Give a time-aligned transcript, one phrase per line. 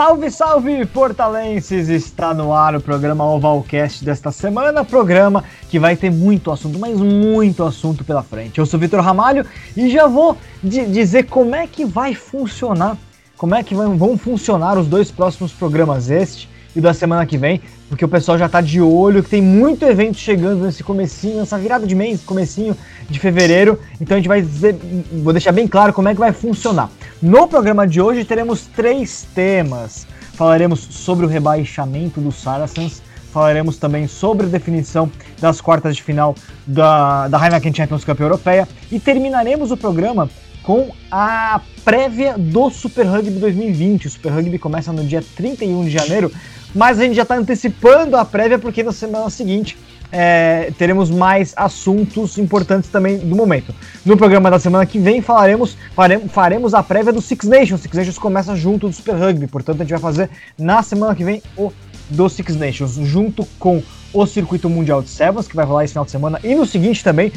[0.00, 1.90] Salve, salve, portalenses!
[1.90, 6.98] Está no ar o programa Ovalcast desta semana, programa que vai ter muito assunto, mas
[6.98, 8.58] muito assunto pela frente.
[8.58, 9.44] Eu sou Vitor Ramalho
[9.76, 12.96] e já vou dizer como é que vai funcionar,
[13.36, 17.60] como é que vão funcionar os dois próximos programas, este e da semana que vem,
[17.88, 21.58] porque o pessoal já tá de olho, que tem muito evento chegando nesse comecinho, nessa
[21.58, 22.76] virada de mês, comecinho
[23.08, 23.78] de fevereiro.
[24.00, 24.76] Então a gente vai dizer,
[25.22, 26.90] vou deixar bem claro como é que vai funcionar.
[27.20, 30.06] No programa de hoje teremos três temas.
[30.34, 35.10] Falaremos sobre o rebaixamento do Saracens, falaremos também sobre a definição
[35.40, 36.34] das quartas de final
[36.66, 40.30] da, da Heineken Champions Cup Europeia e terminaremos o programa
[40.62, 44.06] com a prévia do Super Rugby 2020.
[44.06, 46.30] O Super Rugby começa no dia 31 de janeiro
[46.74, 49.76] mas a gente já está antecipando a prévia porque na semana seguinte
[50.12, 53.74] é, teremos mais assuntos importantes também do momento.
[54.04, 57.80] No programa da semana que vem falaremos, faremos, faremos a prévia do Six Nations.
[57.80, 61.24] Six Nations começa junto do Super Rugby, portanto a gente vai fazer na semana que
[61.24, 61.72] vem o
[62.08, 63.80] do Six Nations, junto com
[64.12, 67.04] o Circuito Mundial de Sevens, que vai rolar esse final de semana, e no seguinte
[67.04, 67.30] também,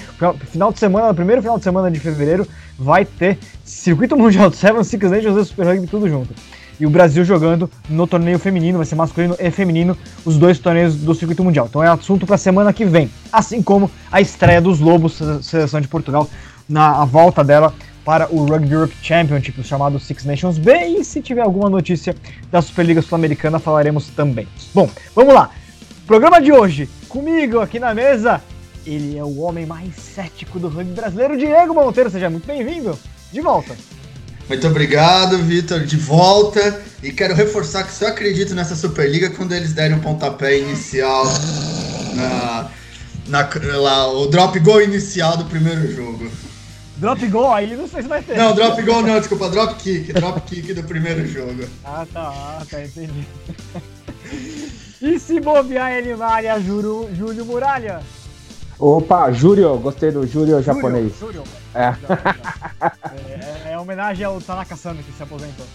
[0.51, 2.47] final de semana, no primeiro final de semana de fevereiro,
[2.79, 6.33] vai ter Circuito Mundial de Sevens, Six Nations e Super Rugby tudo junto
[6.79, 10.95] e o Brasil jogando no torneio feminino, vai ser masculino e feminino, os dois torneios
[10.95, 11.67] do circuito mundial.
[11.69, 15.79] Então é assunto para a semana que vem, assim como a estreia dos Lobos, seleção
[15.79, 16.29] de Portugal,
[16.67, 21.41] na volta dela para o Rugby Europe Championship, chamado Six Nations B, e se tiver
[21.41, 22.15] alguma notícia
[22.51, 24.47] da Superliga Sul-Americana, falaremos também.
[24.73, 25.49] Bom, vamos lá.
[26.05, 28.41] Programa de hoje, comigo aqui na mesa,
[28.85, 32.97] ele é o homem mais cético do rugby brasileiro, Diego Monteiro, seja muito bem-vindo.
[33.31, 33.73] De volta.
[34.47, 36.81] Muito obrigado, Vitor, de volta.
[37.01, 41.25] E quero reforçar que só acredito nessa Superliga quando eles derem um pontapé inicial
[42.15, 42.69] na,
[43.27, 46.29] na, lá, o drop goal inicial do primeiro jogo.
[46.97, 47.53] Drop goal?
[47.53, 48.37] Aí não sei se vai ter.
[48.37, 50.13] Não, drop goal não, desculpa, drop kick.
[50.13, 51.65] Drop kick do primeiro jogo.
[51.83, 53.27] Ah, tá, ah, tá, entendi.
[55.01, 58.01] e se bobear ele na área, Júlio, Júlio Muralha?
[58.79, 61.13] Opa, Júlio, gostei do Júlio japonês.
[61.19, 61.93] Júlio, é.
[63.67, 63.71] é.
[63.71, 63.79] é.
[63.79, 65.65] homenagem ao Tanaka Sano que se aposentou.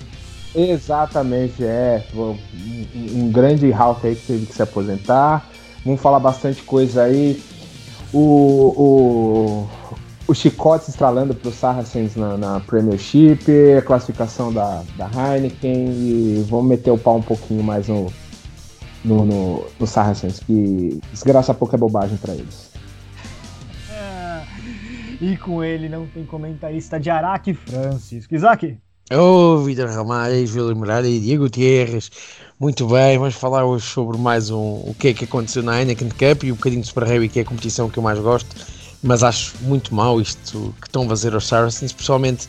[0.54, 2.04] Exatamente, é.
[2.14, 2.37] Um,
[3.14, 5.47] um grande Ralph aí que teve que se aposentar.
[5.84, 7.42] Vamos falar bastante coisa aí.
[8.12, 8.19] O,
[8.76, 9.69] o,
[10.26, 13.41] o chicote estralando para os Saracens na, na, Premiership,
[13.76, 18.10] a classificação da, da Heineken e vamos meter o pau um pouquinho mais no,
[19.04, 22.67] no, no, no Saracens, que desgraça pouco é bobagem para eles.
[25.20, 28.34] E com ele não tem comentarista de Araque Francisco.
[28.34, 28.76] Isaac?
[29.10, 32.10] Ô, oh, Vitor Ramalho, Júlio Morada e Diego Gutierrez.
[32.60, 36.10] Muito bem, vamos falar hoje sobre mais um o que é que aconteceu na Heineken
[36.10, 38.54] Cup e um bocadinho de Super Heavy, que é a competição que eu mais gosto.
[39.02, 42.46] Mas acho muito mal isto que estão a fazer aos Saracens, especialmente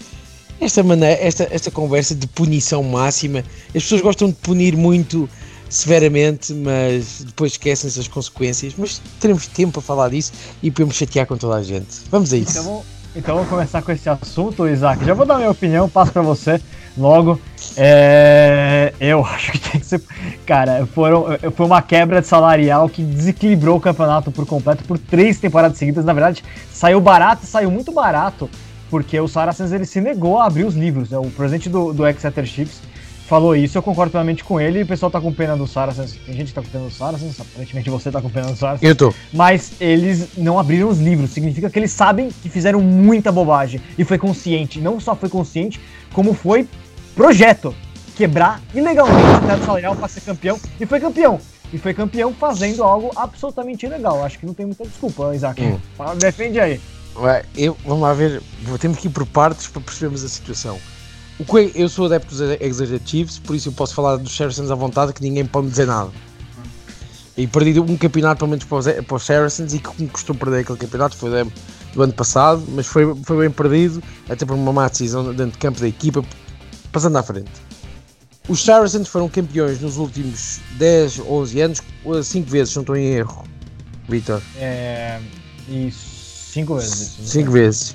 [0.61, 3.39] esta, maneira, esta, esta conversa de punição máxima.
[3.67, 5.27] As pessoas gostam de punir muito
[5.69, 8.73] severamente, mas depois esquecem-se as consequências.
[8.77, 12.01] Mas teremos tempo para falar disso e podemos chatear com toda a gente.
[12.09, 12.59] Vamos a isso.
[12.59, 12.83] Então,
[13.15, 15.03] então vamos começar com esse assunto, Isaac.
[15.05, 16.59] Já vou dar minha opinião, passo para você
[16.97, 17.39] logo.
[17.77, 20.01] É, eu acho que tem que ser.
[20.45, 21.25] Cara, foram,
[21.55, 26.03] foi uma quebra de salarial que desequilibrou o campeonato por completo por três temporadas seguidas.
[26.03, 28.49] Na verdade, saiu barato, saiu muito barato,
[28.89, 31.09] porque o Saracens ele se negou a abrir os livros.
[31.09, 31.17] Né?
[31.17, 32.81] O presidente do, do Exeter Chiefs
[33.29, 34.81] falou isso, eu concordo plenamente com ele.
[34.81, 36.17] O pessoal tá com pena do Saracens.
[36.25, 38.89] Tem gente que tá com pena do Saracens, aparentemente você tá com pena do Saracens.
[38.89, 39.13] Eu tô.
[39.31, 41.29] Mas eles não abriram os livros.
[41.29, 43.79] Significa que eles sabem que fizeram muita bobagem.
[43.97, 44.81] E foi consciente.
[44.81, 45.79] Não só foi consciente,
[46.11, 46.67] como foi
[47.15, 47.75] projeto.
[48.15, 50.59] Quebrar ilegalmente o teto salarial para ser campeão.
[50.81, 51.39] E foi campeão.
[51.71, 54.25] E foi campeão fazendo algo absolutamente ilegal.
[54.25, 55.61] Acho que não tem muita desculpa, Isaac.
[55.61, 55.79] Hum.
[56.17, 56.81] Defende aí.
[57.15, 58.41] Ué, eu, vamos lá ver.
[58.79, 60.79] Temos que ir por partes para percebermos a situação.
[61.39, 64.75] O que eu sou adepto dos executivos, por isso eu posso falar dos Saracens à
[64.75, 66.11] vontade que ninguém pode me dizer nada.
[67.37, 70.77] E perdi um campeonato pelo menos para os, Saracens e que me custou perder aquele
[70.77, 71.31] campeonato, foi
[71.93, 75.57] do ano passado, mas foi, foi bem perdido, até por uma má decisão dentro de
[75.57, 76.23] campo da equipa,
[76.91, 77.49] passando à frente.
[78.49, 81.81] Os Saracens foram campeões nos últimos 10, 11 anos,
[82.23, 83.45] 5 vezes, não estou em erro,
[84.09, 84.41] Vitor.
[84.57, 85.21] É.
[85.69, 87.15] Isso, 5 vezes.
[87.23, 87.91] 5 vezes.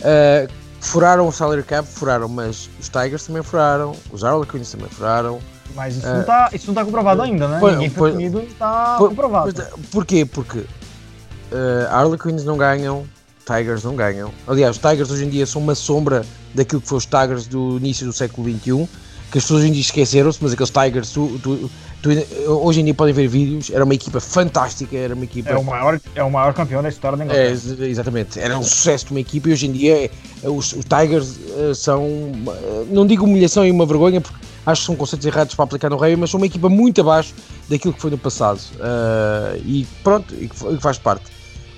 [0.00, 5.40] Uh, furaram o salary cap, furaram, mas os Tigers também furaram, os Harlequins também furaram.
[5.74, 7.60] Mas isso, uh, não, tá, isso não tá comprovado ainda, né?
[7.60, 9.52] Foi, Ninguém foi punido, está comprovado.
[9.52, 10.24] Pois, porquê?
[10.24, 10.66] Porque uh,
[11.90, 13.04] Harlequins não ganham,
[13.44, 14.32] Tigers não ganham.
[14.46, 16.24] Aliás, os Tigers hoje em dia são uma sombra
[16.54, 18.88] daquilo que foi os Tigers do início do século XXI,
[19.30, 21.70] que as pessoas hoje em dia esqueceram-se, mas aqueles Tigers, tu, tu,
[22.02, 22.10] tu,
[22.50, 25.50] hoje em dia podem ver vídeos, era uma equipa fantástica, era uma equipa...
[25.50, 27.56] É o maior, é o maior campeão da história da Inglaterra.
[27.80, 30.10] É, exatamente, era um sucesso de uma equipa e hoje em dia é,
[30.48, 34.86] os, os Tigers uh, são, uh, não digo humilhação e uma vergonha, porque acho que
[34.86, 37.34] são conceitos errados para aplicar no rugby, mas são uma equipa muito abaixo
[37.68, 38.60] daquilo que foi no passado.
[38.74, 41.24] Uh, e pronto, e que faz parte.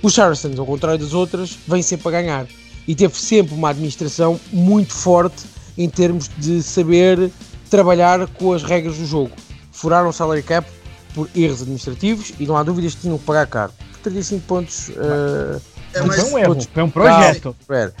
[0.01, 2.47] Os Saracens, ao contrário das outras, vêm sempre a ganhar.
[2.87, 5.43] E teve sempre uma administração muito forte
[5.77, 7.29] em termos de saber
[7.69, 9.31] trabalhar com as regras do jogo.
[9.79, 10.69] Furaram o salary cap
[11.13, 13.71] por erros administrativos e não há dúvidas que tinham que pagar caro.
[13.93, 14.89] Por 35 pontos.
[14.89, 15.61] Uh,
[15.93, 17.55] é, mas foi um erro, foi um projeto.
[17.61, 17.93] Espera,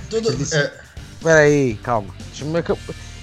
[1.17, 2.13] espera aí, calma.
[2.27, 2.61] Deixa-me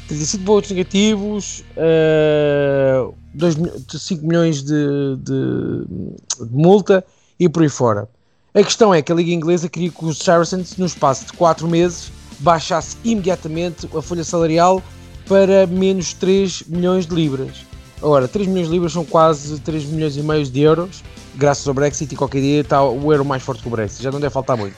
[0.09, 3.57] 35 pontos negativos, uh, 2,
[3.89, 7.05] 5 milhões de, de, de, multa
[7.39, 8.09] e por aí fora.
[8.55, 11.69] A questão é que a Liga Inglesa queria que os Saracens, no espaço de 4
[11.69, 14.83] meses, baixasse imediatamente a folha salarial
[15.29, 17.67] para menos 3 milhões de libras.
[18.03, 21.03] Ora, 3 milhões de libras são quase 3 milhões e meio de euros,
[21.35, 24.11] graças ao Brexit e qualquer dia está o euro mais forte que o Brexit, já
[24.11, 24.77] não deve faltar muito.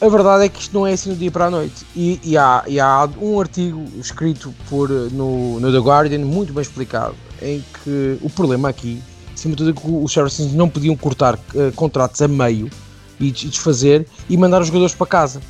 [0.00, 1.84] A verdade é que isto não é assim do dia para a noite.
[1.94, 6.62] E, e, há, e há, um artigo escrito por, no, no, The Guardian, muito bem
[6.62, 9.02] explicado, em que o problema aqui,
[9.34, 12.70] acima de tudo, é que os Saracens não podiam cortar uh, contratos a meio
[13.20, 15.42] e desfazer e mandar os jogadores para casa.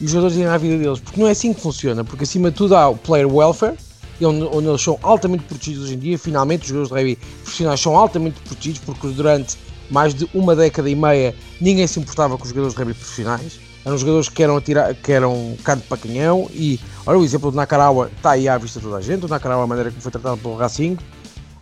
[0.00, 2.50] E os jogadores irem à vida deles, porque não é assim que funciona, porque acima
[2.50, 3.76] de tudo há o player welfare,
[4.22, 6.18] onde, eles são altamente protegidos hoje em dia.
[6.18, 9.56] Finalmente, os jogadores de rugby profissionais são altamente protegidos, porque durante
[9.90, 13.58] mais de uma década e meia ninguém se importava com os jogadores de rugby profissionais.
[13.84, 17.56] Eram jogadores que eram, atirar, que eram carne para canhão e olha o exemplo do
[17.56, 20.10] Nakarawa está aí à vista de toda a gente, o Nakarawa a maneira como foi
[20.10, 20.96] tratado pelo Racing.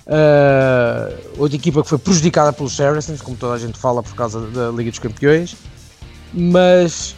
[0.05, 4.41] Uh, outra equipa que foi prejudicada pelos Saracens, como toda a gente fala por causa
[4.49, 5.57] da Liga dos Campeões.
[6.33, 7.15] Mas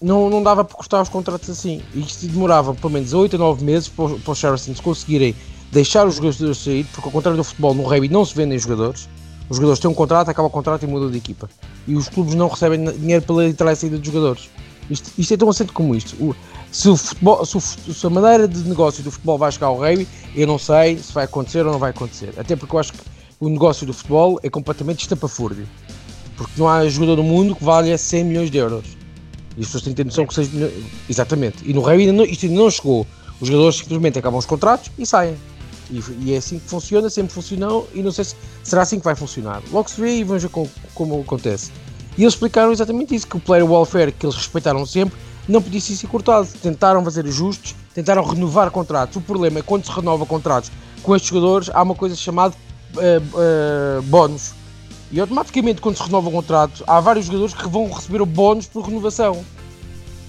[0.00, 3.38] não, não dava para cortar os contratos assim e isto demorava pelo menos 8 a
[3.38, 5.34] 9 meses para, os Saracens conseguirem
[5.72, 9.08] deixar os jogadores sair, porque ao contrário do futebol no rugby não se vendem jogadores
[9.48, 11.48] os jogadores têm um contrato, acaba o contrato e mudam de equipa.
[11.86, 14.50] E os clubes não recebem dinheiro pela entrada e saída dos jogadores.
[14.90, 16.16] Isto, isto é tão assente como isto.
[16.22, 16.34] O,
[16.70, 19.78] se, o futebol, se, o, se, a maneira de negócio do futebol vai chegar ao
[19.78, 22.34] rugby, eu não sei se vai acontecer ou não vai acontecer.
[22.36, 22.98] Até porque eu acho que
[23.38, 25.68] o negócio do futebol é completamente estapafúrdio.
[26.36, 28.84] Porque não há jogador no mundo que valha 100 milhões de euros.
[29.56, 30.72] E as pessoas têm que ter noção que 6 milhões.
[31.08, 31.58] Exatamente.
[31.64, 33.06] E no rugby ainda não, isto ainda não chegou.
[33.40, 35.36] Os jogadores simplesmente acabam os contratos e saem.
[35.90, 39.04] E, e, é assim que funciona, sempre funcionou e não sei se será assim que
[39.04, 39.62] vai funcionar.
[39.70, 41.70] Logo se vê e vamos ver como, como acontece.
[42.18, 45.16] E eles explicaram exatamente isso: que o player welfare que eles respeitaram sempre
[45.48, 46.48] não podia ser cortado.
[46.60, 49.16] Tentaram fazer ajustes, tentaram renovar contratos.
[49.16, 50.70] O problema é que quando se renova contratos
[51.02, 52.54] com estes jogadores, há uma coisa chamada
[52.94, 54.52] uh, uh, bónus.
[55.10, 58.66] E automaticamente, quando se renova o contrato, há vários jogadores que vão receber o bónus
[58.66, 59.44] por renovação.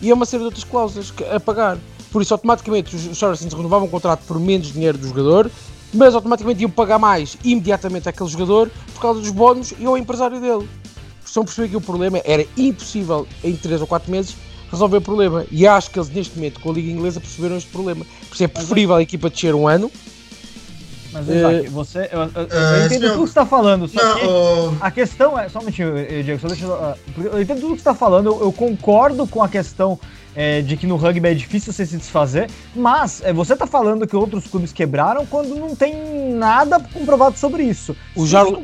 [0.01, 1.77] E é uma série de outras cláusulas a pagar.
[2.11, 5.51] Por isso, automaticamente, os Saracens renovavam o contrato por menos dinheiro do jogador,
[5.93, 10.39] mas automaticamente iam pagar mais imediatamente àquele jogador por causa dos bónus e ao empresário
[10.39, 10.69] dele.
[11.25, 14.35] Estão a perceber que o problema era impossível em 3 ou 4 meses
[14.71, 15.45] resolver o problema.
[15.51, 18.05] E acho que eles, neste momento, com a Liga Inglesa, perceberam este problema.
[18.27, 19.91] Por isso é preferível a equipa descer um ano.
[21.11, 22.09] Mas, Isaac, uh, você.
[22.11, 25.39] Eu, eu, eu uh, entendo tudo que você está falando, só não, que a questão
[25.39, 25.49] é.
[25.49, 25.93] Só um minutinho,
[26.23, 26.73] Diego, só deixa eu.
[26.73, 29.99] Ah, eu entendo tudo que você está falando, eu, eu concordo com a questão
[30.37, 34.05] é, de que no rugby é difícil você se desfazer, mas é, você tá falando
[34.05, 37.95] que outros clubes quebraram quando não tem nada comprovado sobre isso.
[38.15, 38.61] Os Jarl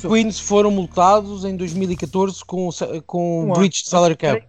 [0.00, 2.70] Queens foram multados em 2014 com,
[3.06, 4.42] com um breach de salary cap.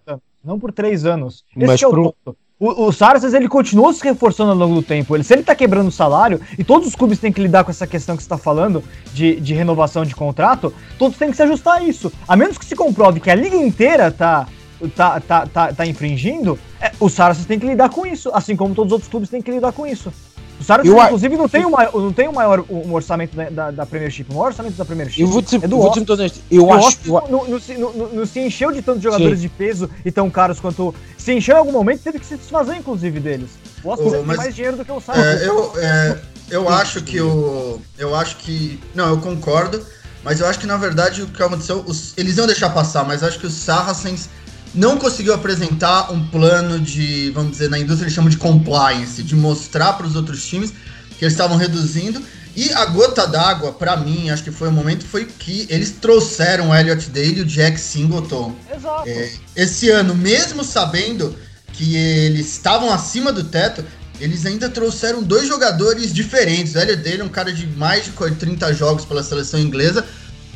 [0.44, 1.44] Não por três anos.
[1.56, 2.38] Esse mas é o ponto.
[2.62, 5.16] O, o ele continua se reforçando ao longo do tempo.
[5.16, 7.72] Ele, se ele tá quebrando o salário, e todos os clubes têm que lidar com
[7.72, 11.42] essa questão que você tá falando de, de renovação de contrato, todos têm que se
[11.42, 12.14] ajustar a isso.
[12.28, 14.46] A menos que se comprove que a liga inteira tá
[14.96, 18.74] tá, tá, tá, tá infringindo, é, o Saracens tem que lidar com isso, assim como
[18.74, 20.12] todos os outros clubes têm que lidar com isso.
[20.62, 23.50] O Saracens, eu, inclusive, não tem, o maior, não tem o maior um orçamento da,
[23.50, 24.28] da, da Premiership.
[24.30, 26.40] O maior orçamento da Premiership eu vou te, é do vou te honesto.
[26.52, 27.00] Eu, eu acho...
[27.08, 29.48] Não, não, não, se encheu de tantos jogadores Sim.
[29.48, 30.94] de peso e tão caros quanto...
[31.18, 33.50] Se encheu em algum momento, teve que se desfazer, inclusive, deles.
[33.84, 35.42] O Austin tem mais dinheiro do que o Saracens.
[35.42, 36.20] É, eu, é,
[36.52, 37.82] eu acho que o...
[37.98, 38.80] Eu acho que...
[38.94, 39.84] Não, eu concordo.
[40.24, 41.84] Mas eu acho que, na verdade, o que aconteceu...
[41.88, 44.30] Os, eles iam deixar passar, mas acho que os Saracens
[44.74, 49.36] não conseguiu apresentar um plano de, vamos dizer, na indústria eles chamam de compliance, de
[49.36, 50.72] mostrar para os outros times
[51.18, 52.22] que eles estavam reduzindo.
[52.56, 56.70] E a gota d'água, para mim, acho que foi o momento, foi que eles trouxeram
[56.70, 58.56] o Elliot Dale e o Jack Singleton.
[58.74, 59.08] Exato.
[59.08, 61.36] É, esse ano, mesmo sabendo
[61.72, 63.84] que eles estavam acima do teto,
[64.20, 66.76] eles ainda trouxeram dois jogadores diferentes.
[66.76, 70.06] O Elliot Dale é um cara de mais de 30 jogos pela seleção inglesa,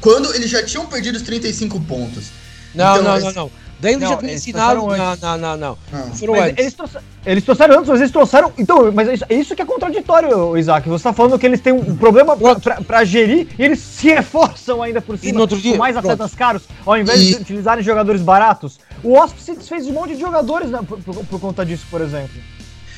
[0.01, 2.25] quando eles já tinham perdido os 35 pontos.
[2.73, 3.51] Não, então, não, não, não.
[3.79, 4.87] Daí ele já tinha ensinado.
[4.87, 5.77] Não, não, não, não, não.
[6.15, 6.57] Foram antes.
[6.57, 8.53] Eles, trouxeram, eles trouxeram antes, mas eles trouxeram.
[8.57, 10.87] Então, mas isso, isso que é contraditório, Isaac.
[10.87, 14.07] Você tá falando que eles têm um problema pra, pra, pra gerir e eles se
[14.07, 16.37] reforçam ainda por cima e no outro dia, com mais atletas pronto.
[16.37, 17.25] caros, ao invés e...
[17.35, 18.79] de utilizarem jogadores baratos.
[19.03, 21.85] O Wasp se desfez de um monte de jogadores né, por, por, por conta disso,
[21.91, 22.35] por exemplo.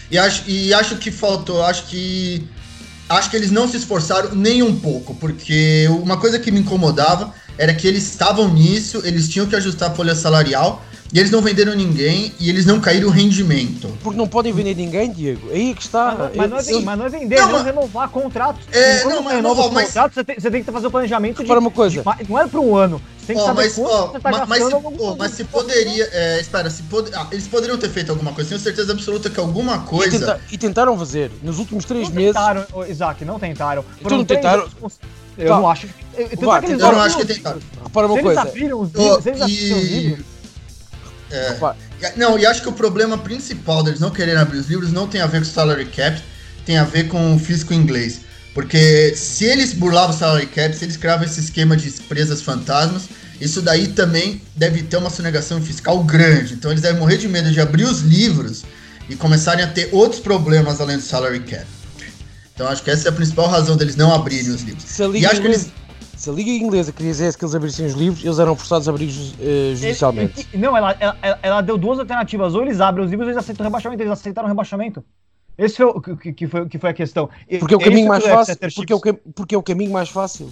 [0.10, 2.48] E acho, e acho que faltou, acho que.
[3.10, 7.34] Acho que eles não se esforçaram nem um pouco, porque uma coisa que me incomodava
[7.58, 10.82] era que eles estavam nisso, eles tinham que ajustar a folha salarial,
[11.14, 13.88] e eles não venderam ninguém e eles não caíram o rendimento.
[14.04, 15.50] Porque não podem vender ninguém, Diego.
[15.52, 16.30] Aí é que está.
[16.36, 18.62] Mas, mas, não, é, Eu- mas não é vender, Não, não, mas- renovar contratos.
[18.74, 21.44] É, não, mas- renova mas- contratos, você tem, você tem que fazer o planejamento de,
[21.44, 22.04] Repara uma coisa.
[22.04, 23.02] de não é para um ano.
[23.22, 25.32] Você tem que Ó, saber mas, quanto ó, você tá ma- mas, se, do- mas
[25.32, 26.10] se poderia.
[26.12, 28.50] é, espera, se pode, ah, eles poderiam ter feito alguma coisa.
[28.50, 30.12] Tenho certeza absoluta que alguma E, coisa.
[30.20, 31.32] tenta- e tentaram fazer.
[31.42, 32.34] Nos últimos três Não meses.
[32.34, 33.86] tentaram, Isaac, não tentaram.
[34.02, 34.68] Então não tentaram?
[35.38, 35.56] Eu Tá.
[35.58, 35.88] não acho.
[36.18, 37.58] eu- Vá, é eles Eu não abriram acho que tentaram.
[37.58, 37.84] livros.
[37.84, 38.40] Repara uma Se coisa.
[38.42, 40.26] eles abriram os livros, eles abriram os livros,
[41.50, 41.76] repara-
[42.16, 45.22] Não, e acho que o problema principal deles não quererem abrir os livros não tem
[45.22, 46.22] a ver com o salary cap,
[46.66, 48.22] tem a ver com o fisco inglês.
[48.54, 53.04] Porque se eles burlavam o salary cap, se eles criavam esse esquema de empresas fantasmas,
[53.40, 56.56] isso daí também deve ter uma sonegação fiscal grande.
[56.56, 58.64] Então eles devem morrer de medo de abrir os livros
[59.08, 61.66] e começarem a ter outros problemas além do salary cap.
[62.58, 64.84] Então acho que essa é a principal razão deles não abrirem os livros.
[64.84, 65.74] Se a E Liga acho que Inglesa, eles.
[66.20, 69.10] se a Liga Inglesa quisesse que eles abrissem os livros, eles eram forçados a abrir
[69.40, 70.48] eh, judicialmente.
[70.52, 72.56] Ele- não, ela, ela, ela- deu duas alternativas.
[72.56, 74.02] Ou eles abrem os livros ou eles aceitam o rebaixamento.
[74.02, 75.04] Eles aceitaram o rebaixamento.
[75.56, 77.30] Esse foi o que, que foi, que foi a questão.
[77.48, 78.58] E- Porque é o caminho mais do fácil.
[78.76, 79.00] Porque é o,
[79.36, 80.52] porque é o caminho mais fácil.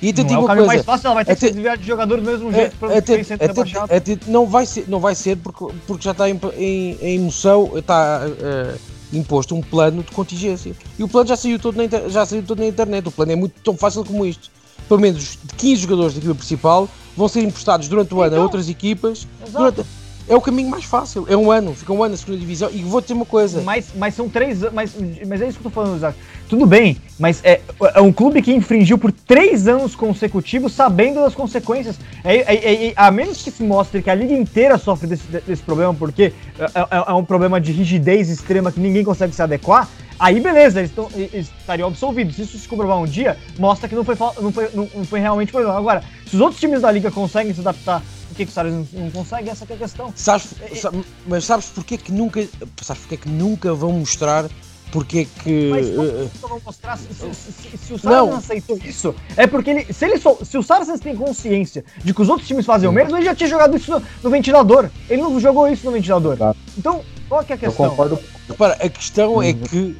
[0.00, 0.66] E até não digo é o caminho coisa.
[0.78, 2.76] mais fácil, ela vai ter que até- se desviar de jogador do mesmo É, jeito
[2.76, 3.94] para até- ser até- rebaixado.
[3.94, 7.70] até- não vai ser, não vai ser porque, porque já está em, em, em moção,
[7.76, 8.74] está eh,
[9.12, 10.74] imposto um plano de contingência.
[10.98, 13.06] E o plano já saiu, todo na, inter- já saiu todo na internet.
[13.08, 14.50] O plano é muito tão fácil como isto.
[14.88, 18.36] Pelo menos de 15 jogadores da equipa principal vão ser emprestados durante o ano a
[18.36, 19.26] Então, outras equipas.
[19.50, 19.84] Durante-
[20.28, 21.26] é o caminho mais fácil.
[21.28, 22.70] É um ano, fica um ano na segunda divisão.
[22.72, 23.60] E vou dizer uma coisa.
[23.62, 24.74] Mas, mas são três anos.
[24.74, 24.92] Mas,
[25.26, 26.16] mas é isso que eu tô falando, Isaac.
[26.48, 27.60] Tudo bem, mas é,
[27.94, 31.96] é um clube que infringiu por três anos consecutivos, sabendo das consequências.
[32.22, 35.26] É, é- é- é- a menos que se mostre que a liga inteira sofre desse,
[35.26, 39.40] desse problema, porque é, é- é um problema de rigidez extrema que ninguém consegue se
[39.40, 39.88] adequar.
[40.18, 42.36] Aí beleza, eles, tão- eles estariam absolvidos.
[42.36, 45.50] Se isso se comprovar um dia, mostra que não foi, não foi, não foi realmente
[45.50, 45.76] problema.
[45.76, 48.72] Agora, se os outros times da liga conseguem se adaptar, por que, que os caras
[48.72, 49.50] não, não conseguem?
[49.50, 50.12] Essa que é a questão.
[50.16, 50.48] Sabes,
[50.80, 50.92] sa-
[51.26, 52.46] mas sabes porque é que nunca.
[52.82, 54.48] Sabes porque é que nunca vão mostrar
[54.90, 55.70] porque é que.
[55.70, 58.26] Mas como eh, que eu vou mostrar se, se- se- se o Não.
[58.26, 59.14] Saracens aceitou isso?
[59.36, 62.66] É porque ele, se, ele se o Saracens tem consciência de que os outros times
[62.66, 64.90] fazem o mesmo, ele já tinha jogado isso no, no ventilador.
[65.08, 66.36] Ele não jogou isso no ventilador.
[66.36, 66.54] Tá.
[66.76, 67.88] Então, qual que é a Eu questão?
[67.90, 68.18] concordo.
[68.48, 69.54] Repara, a questão é Uhum.
[69.62, 69.96] que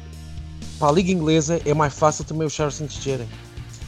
[0.77, 3.27] para a Liga Inglesa é mais fácil também os Saracens descerem.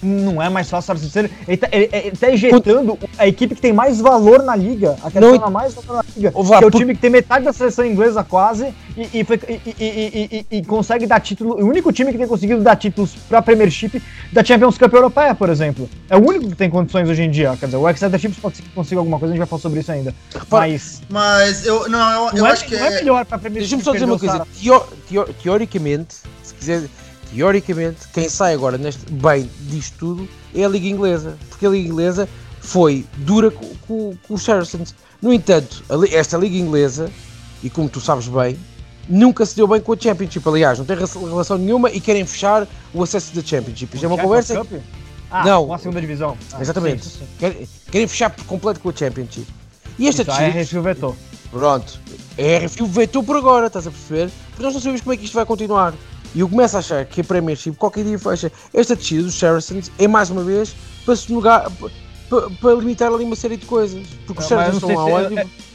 [0.06, 1.32] Não é mais fácil o Saracens ser.
[1.48, 4.96] Ele tá, ele, ele tá injetando a equipe que tem mais valor na liga.
[5.04, 6.32] A que Não, adiciona mais valor na liga.
[6.32, 9.62] Que é o time que tem metade da seleção inglesa quase e, e, foi- e-
[9.66, 11.56] e- e- e- e consegue dar título.
[11.56, 15.50] O único time que tem conseguido dar títulos pra Premiership da Champions Cup Europeia, por
[15.50, 15.90] exemplo.
[16.10, 17.56] É o único que tem condições hoje em dia.
[17.60, 19.62] Quer dizer, o Exeter Chiefs pode ser que consiga alguma coisa, a gente vai falar
[19.62, 20.14] sobre isso ainda.
[20.52, 21.90] Mas Mas eu.
[21.90, 22.96] Não, eu, eu não, é, acho que não é é.
[22.96, 23.76] melhor pra Premiership.
[23.78, 24.44] Deixa-me só dizer uma coisa.
[24.44, 26.84] os Teo- teo- teoricamente, se quiser,
[27.34, 31.38] teoricamente, quem sai agora neste, bem disto tudo é a Liga Inglesa.
[31.50, 32.28] Porque a Liga Inglesa
[32.60, 34.96] foi dura com, com- com os Saracens.
[35.22, 37.12] No entanto, a esta Liga Inglesa,
[37.64, 38.58] e como tu sabes bem,
[39.08, 40.48] nunca se deu bem com a Championship.
[40.48, 43.94] Aliás, não tem rela- relação nenhuma e querem fechar o acesso da Championship.
[43.96, 44.66] Isto é uma conversa.
[45.32, 45.68] Ah, Não.
[45.68, 46.38] com a segunda divisão.
[46.54, 47.04] Ah, Exatamente.
[47.06, 47.26] sim, sim.
[47.40, 49.48] Querem, querem fechar por completo com a Championship.
[49.98, 51.16] E esta Isso, a RFU vetou.
[51.52, 52.00] Pronto,
[52.38, 54.30] a RFU vetou por agora, estás a perceber?
[54.50, 55.94] Porque nós não sabemos como é que isto vai continuar.
[56.36, 58.52] E eu começo a achar que a Premiership qualquer dia fecha.
[58.74, 60.76] Esta descida dos Saracens é mais uma vez
[61.06, 61.72] para se negar,
[62.30, 64.06] para, para limitar ali uma série de coisas.
[64.28, 65.66] Porque os mas Saracens eu estão não sei lá se- onde.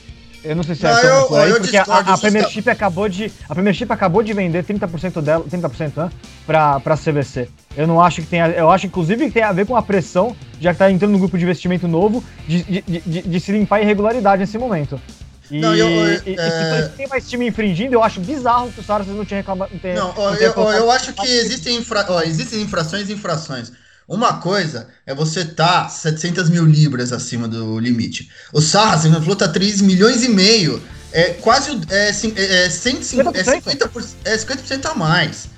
[0.43, 2.69] Eu não sei se Não, é eu- por aí, eu porque a, discordo, a Premiership
[2.71, 6.11] acabou de a Premiership acabou de vender 30% dela, 30%, né,
[6.47, 7.49] para para CVC.
[7.76, 10.35] Eu não acho que tenha, eu acho inclusive que tem a ver com a pressão,
[10.59, 13.52] já que tá entrando no grupo de investimento novo, de, de, de, de- de se
[13.52, 14.99] limpar a irregularidade nesse momento.
[15.50, 18.71] E, Não, eu- eu- e- e é- se tem mais time infringindo, eu acho bizarro
[18.73, 19.73] que o Saracens não tinha reclamado.
[19.83, 22.07] Não, ó, eu, ó, eu acho que existem, infra...
[22.09, 23.73] ó, existem infrações e infrações.
[24.07, 28.28] Uma coisa é você tá 700 mil libras acima do limite.
[28.52, 30.83] O Saracen falou tá 3 milhões e meio.
[31.12, 35.49] É quase é, cin- é, é 150, é 50%, é 50% a mais.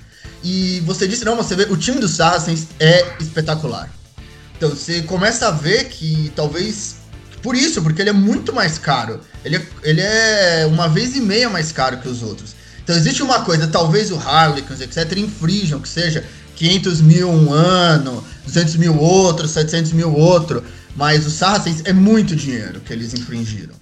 [0.43, 3.89] E você disse, não, você vê, o time do Saracens é espetacular.
[4.57, 6.95] Então você começa a ver que talvez
[7.43, 9.19] por isso, porque ele é muito mais caro.
[9.43, 12.55] Ele é, ele é uma vez e meia mais caro que os outros.
[12.81, 16.23] Então existe uma coisa, talvez o Harlequins, etc, infringam, que seja
[16.55, 20.63] 500 mil um ano, 200 mil outro, 700 mil outro,
[20.95, 23.75] mas o Saracens é muito dinheiro que eles infringiram.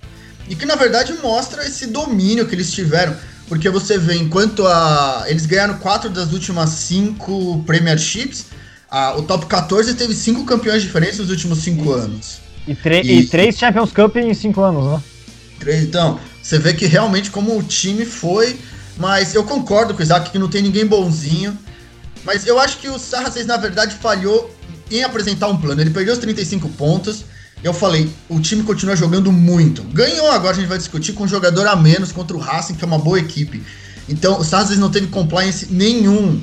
[0.49, 3.15] E que na verdade mostra esse domínio que eles tiveram,
[3.47, 8.45] porque você vê, enquanto a, eles ganharam quatro das últimas cinco Premierships,
[8.89, 12.41] a, o top 14 teve cinco campeões diferentes nos últimos cinco anos.
[12.67, 12.73] E,
[13.07, 15.01] E- e três Champions Cup em cinco anos, né?
[15.59, 18.57] Três, Então, você vê que realmente como o time foi
[18.97, 21.57] Mas eu concordo com o Isaac que não tem ninguém bonzinho.
[22.23, 24.53] Mas eu acho que o Saracens, na verdade, falhou
[24.91, 25.81] em apresentar um plano.
[25.81, 27.23] Ele perdeu os 35 pontos.
[27.63, 29.81] Eu falei, o time continua jogando muito.
[29.83, 32.83] Ganhou agora, a gente vai discutir com um jogador a menos contra o Racing, que
[32.83, 33.63] é uma boa equipe.
[34.09, 36.39] Então, o Saracens não teve compliance nenhum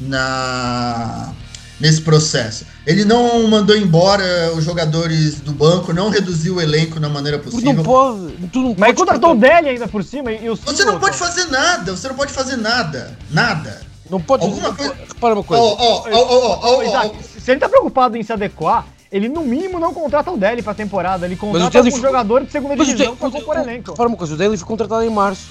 [0.00, 1.32] na
[1.82, 2.64] nesse processo.
[2.86, 7.72] Ele não mandou embora os jogadores do banco, não reduziu o elenco da maneira possível.
[7.74, 11.00] Não pode, tu não Mas contratou o Deli ainda por cima e o Você não
[11.00, 13.18] pode fazer nada, você não pode fazer nada.
[13.30, 13.82] Nada.
[14.08, 14.44] Não pode.
[14.44, 15.62] Alguma coisa- Repara uma Ó, coisa.
[15.62, 19.28] ó, ó, ó, ó, ó, ó, Isaac, se ele tá preocupado em se adequar, ele
[19.28, 22.52] no mínimo não contrata o Deli pra temporada, ele contrata Dele algum foi- jogador de
[22.52, 23.90] segunda divisão Dele- pra o- compor elenco.
[23.90, 25.46] repara uma coisa, o Daly foi contratado em março.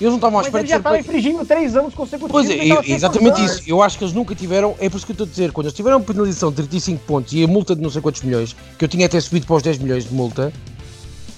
[0.00, 2.32] Eles não estavam à Mas espera de já ser tava play- infringindo três anos consecutivos.
[2.32, 3.62] Pois é, é exatamente isso.
[3.66, 4.74] Eu acho que eles nunca tiveram.
[4.80, 5.52] É por isso que eu estou a dizer.
[5.52, 8.56] Quando eles tiveram penalização de 35 pontos e a multa de não sei quantos milhões,
[8.78, 10.50] que eu tinha até subido para os 10 milhões de multa,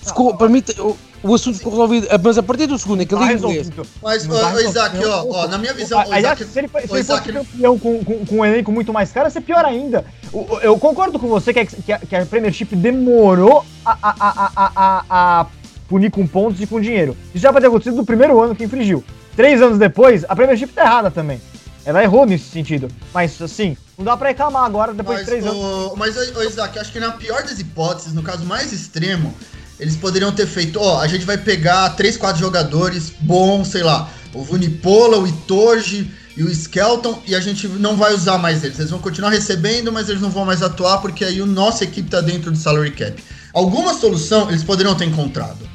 [0.04, 2.06] ficou, para mim, o, o assunto ficou resolvido.
[2.22, 3.86] Mas a partir do segundo em que a Tá resolvido.
[4.02, 6.76] Mas, tá ó, Isaac, ó, ó, na minha visão, o Aliás, Isaac, se ele, se
[6.78, 9.64] ele fosse Isaac, campeão com, com, com um elenco muito mais caro, ia ser pior
[9.64, 10.04] ainda.
[10.32, 14.14] O- Eu concordo com você que a, que a, que a Premiership demorou a, a,
[14.20, 15.04] a, a, a,
[15.40, 15.46] a
[15.92, 17.14] punir com pontos e com dinheiro.
[17.34, 19.04] Isso já pode ter acontecido no primeiro ano que infringiu.
[19.36, 21.38] Três anos depois, a Premiership tá errada também.
[21.84, 22.88] Ela errou nesse sentido.
[23.12, 25.58] Mas, assim, não dá pra reclamar agora, depois mas, de três anos.
[25.58, 29.34] o, mas ô, ô, Isaac, acho que na pior das hipóteses, no caso mais extremo,
[29.78, 34.08] eles poderiam ter feito, ó, a gente vai pegar três, quatro jogadores bons, sei lá,
[34.32, 38.78] o Vunipola, o Itoji e o Skelton, e a gente não vai usar mais eles.
[38.78, 42.08] Eles vão continuar recebendo, mas eles não vão mais atuar, porque aí a nossa equipe
[42.08, 43.22] tá dentro do salary cap.
[43.52, 45.71] Alguma solução eles poderiam ter encontrado.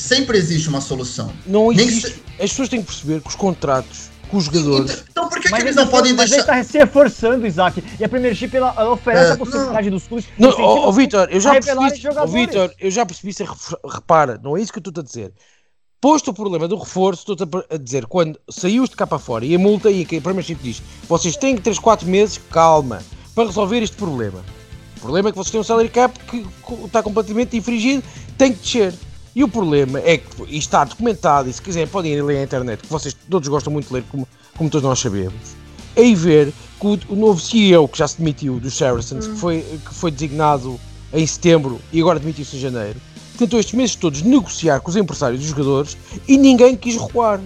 [0.00, 1.32] Sempre existe uma solução.
[1.46, 2.22] Não Nem que existe.
[2.40, 5.04] As pessoas têm que perceber que os contratos com os jogadores.
[5.10, 6.52] Então por que, que Mas eles ele não tá- podem mas deixar...
[6.56, 7.82] ele tá se reforçando, Isaac.
[7.98, 10.26] E a Premiership, ela, ela oferece É, a possibilidade dos clubes...
[10.38, 11.96] Não, ó, os Vitor, eu já percebi.
[11.96, 12.32] Jogadores.
[12.32, 13.44] Vitor, eu já percebi isso.
[13.84, 15.32] Repara, não é isso que eu estou a dizer.
[16.00, 19.54] Posto o problema do reforço, estou a dizer, quando saiu de cá para fora e
[19.54, 23.02] a multa e que a Premiership diz, vocês têm 3, 4 meses, calma,
[23.34, 24.42] para resolver este problema.
[24.96, 26.46] O problema é que vocês têm um salary cap que
[26.86, 28.02] está completamente infringido,
[28.38, 28.94] tem que descer.
[29.34, 32.42] E o problema é que, e está documentado, e se quiserem podem ir ler na
[32.42, 35.34] internet, que vocês todos gostam muito de ler, como, como todos nós sabemos,
[35.94, 39.36] é ir ver que o, o novo CEO que já se demitiu dos Saracens, que,
[39.36, 40.80] foi, que foi designado
[41.12, 43.00] em setembro e agora demitiu-se em janeiro,
[43.38, 47.40] tentou estes meses todos negociar com os empresários dos jogadores e ninguém quis recuar.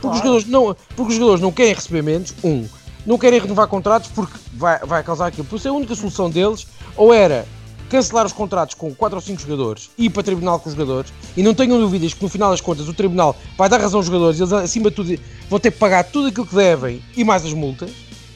[0.00, 2.66] Porque, os, jogadores não, porque os jogadores não querem receber menos, um,
[3.06, 5.46] não querem renovar contratos porque vai, vai causar aquilo.
[5.46, 7.46] Por isso a única solução deles ou era
[7.88, 11.12] cancelar os contratos com 4 ou 5 jogadores e ir para tribunal com os jogadores
[11.36, 14.06] e não tenham dúvidas que no final das contas o tribunal vai dar razão aos
[14.06, 15.18] jogadores e eles acima de tudo
[15.48, 17.90] vão ter que pagar tudo aquilo que devem e mais as multas.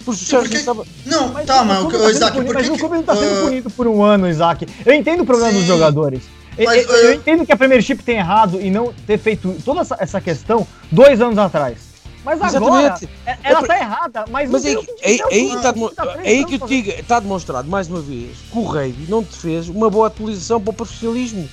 [0.07, 0.85] O Sérgio estava...
[1.05, 3.15] Não, Mas tá, o mas, clube o sendo Isaac, punido, mas o clube não tá
[3.17, 4.67] sendo ah, punido por um ano, Isaac.
[4.87, 5.67] Eu entendo o problema dos Sim.
[5.67, 6.23] jogadores.
[6.57, 9.55] Eu, Mas, eu- eu ah, entendo que a Premiership tem errado em não ter feito
[9.65, 11.88] toda essa, essa questão dois anos atrás.
[12.37, 13.09] Mas agora, Exatamente.
[13.27, 16.05] é- ela É tá errada, mas, Mas não é, é, é aí está clube tá
[16.23, 19.37] é aí que eu digo, está demonstrado mais uma vez que o Rei não te
[19.37, 21.49] fez uma boa atualização para o profissionalismo.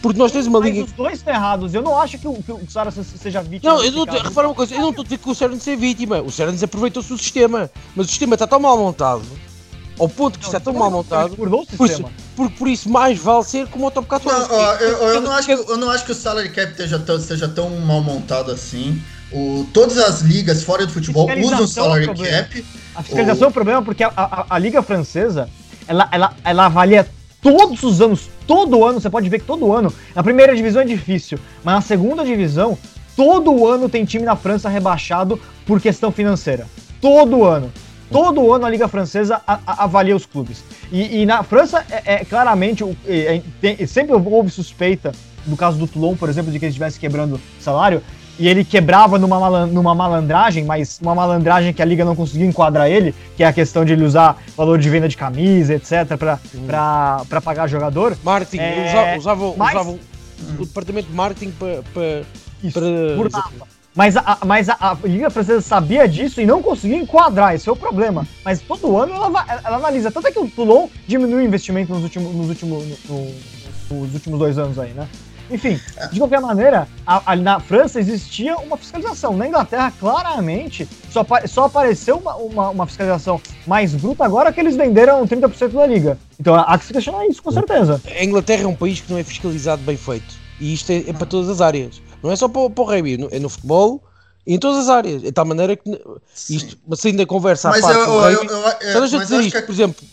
[0.00, 0.84] Porque nós temos uma Mas liga.
[0.84, 1.74] os dois estão errados.
[1.74, 3.72] Eu não acho que o, que o Saracens seja vítima.
[3.74, 5.76] Não, eu não, repara uma coisa, eu não estou a dizer que o Sérgio seja
[5.76, 6.20] vítima.
[6.20, 7.68] O Sérgio aproveitou-se do sistema.
[7.96, 9.24] Mas o sistema está tão mal montado,
[9.98, 12.10] ao ponto que está tão mal montado, Por o por isso, sistema.
[12.36, 15.46] por, por isso mais vale ser como o Autobocado Não, ó, eu, eu não acho
[15.48, 19.02] que, eu não acho que o salary cap esteja tão, seja tão mal montado assim.
[19.32, 22.64] O, todas as ligas fora do futebol usam o Fiscalização é o salary cap.
[22.94, 25.48] A fiscalização é o problema porque a, a- a Liga Francesa,
[25.86, 27.06] ela, ela, ela avalia
[27.42, 30.84] todos os anos, todo ano, você pode ver que todo ano, na primeira divisão é
[30.84, 32.76] difícil, mas na segunda divisão,
[33.14, 36.66] todo ano tem time na França rebaixado por questão financeira.
[37.00, 37.70] Todo ano.
[38.10, 40.64] Todo ano a Liga Francesa a- a- avalia os clubes.
[40.90, 45.12] E, e na França, é, é claramente, é, é, tem- sempre houve suspeita,
[45.46, 48.02] no caso do Toulon, por exemplo, de que ele estivesse quebrando salário,
[48.38, 52.46] e ele quebrava numa, malan- numa malandragem, mas uma malandragem que a liga não conseguiu
[52.48, 56.16] enquadrar ele, que é a questão de ele usar valor de venda de camisa, etc,
[56.18, 58.16] pra, pra, pra pagar jogador.
[58.22, 59.98] Marketing, É, usa- usavam, mas- usavam
[60.58, 61.82] o departamento de marketing para.
[61.92, 62.22] para
[62.62, 63.78] Isso, para- burlava.
[63.94, 67.72] Mas, a, mas a, a Liga Francesa sabia disso e não conseguiu enquadrar, esse é
[67.72, 68.24] o problema.
[68.44, 70.12] Mas todo ano ela, ela analisa.
[70.12, 73.16] Tanto é que o Toulon diminuiu o investimento nos últimos, nos últimos, no-
[73.90, 75.08] no- nos últimos dois anos aí, né?
[75.50, 75.80] Enfim,
[76.12, 79.36] de qualquer maneira, a- a- na França existia uma fiscalização.
[79.36, 84.76] Na Inglaterra, claramente, só, só apareceu uma, uma, uma fiscalização mais bruta agora que eles
[84.76, 86.18] venderam 30% da liga.
[86.38, 88.00] Então há que se questionar isso, com certeza.
[88.06, 90.34] A Inglaterra é um país que não é fiscalizado bem feito.
[90.60, 92.00] E isto é, é para todas as áreas.
[92.22, 94.02] Não é só para, o- para o rugby, é no- é futebol
[94.46, 95.22] e em todas as áreas.
[95.22, 95.88] De tal maneira que
[96.50, 99.14] isto, mas saindo da conversa à Mas parte eu, do eu, rugby, eu, eu, de
[99.14, 100.04] eu dizer acho isto, que por exemplo,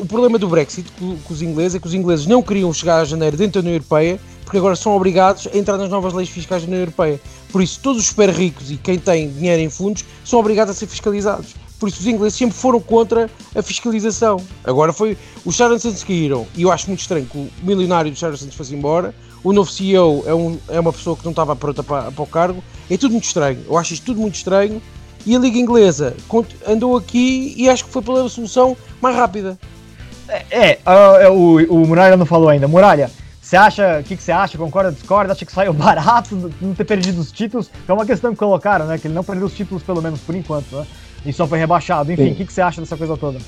[0.00, 3.00] o problema do Brexit com, com os ingleses é que os ingleses não queriam chegar
[3.00, 6.28] a janeiro dentro da União Europeia porque agora são obrigados a entrar nas novas leis
[6.28, 7.20] fiscais da União Europeia.
[7.50, 10.78] Por isso, todos os super ricos e quem tem dinheiro em fundos são obrigados a
[10.78, 11.54] ser fiscalizados.
[11.78, 14.40] Por isso, os ingleses sempre foram contra a fiscalização.
[14.62, 16.46] Agora foi os que caíram.
[16.54, 19.12] E eu acho muito estranho que o milionário dos Saracens fosse embora.
[19.42, 22.26] O novo CEO é, um, é uma pessoa que não estava pronta para, para o
[22.26, 22.62] cargo.
[22.88, 23.58] É tudo muito estranho.
[23.66, 24.80] Eu acho isto tudo muito estranho.
[25.26, 26.16] E a Liga Inglesa
[26.68, 29.58] andou aqui e acho que foi pela solução mais rápida.
[30.50, 32.68] É, é o, o Muralha não falou ainda.
[32.68, 33.10] Muralha,
[33.52, 34.56] você acha, o que, que você acha?
[34.56, 35.32] Concorda, discorda?
[35.34, 37.70] Acha que saiu barato não ter perdido os títulos?
[37.86, 38.96] É uma questão que colocaram, né?
[38.96, 40.86] Que ele não perdeu os títulos, pelo menos por enquanto, né?
[41.26, 42.10] E só foi rebaixado.
[42.10, 43.38] Enfim, o que, que você acha dessa coisa toda?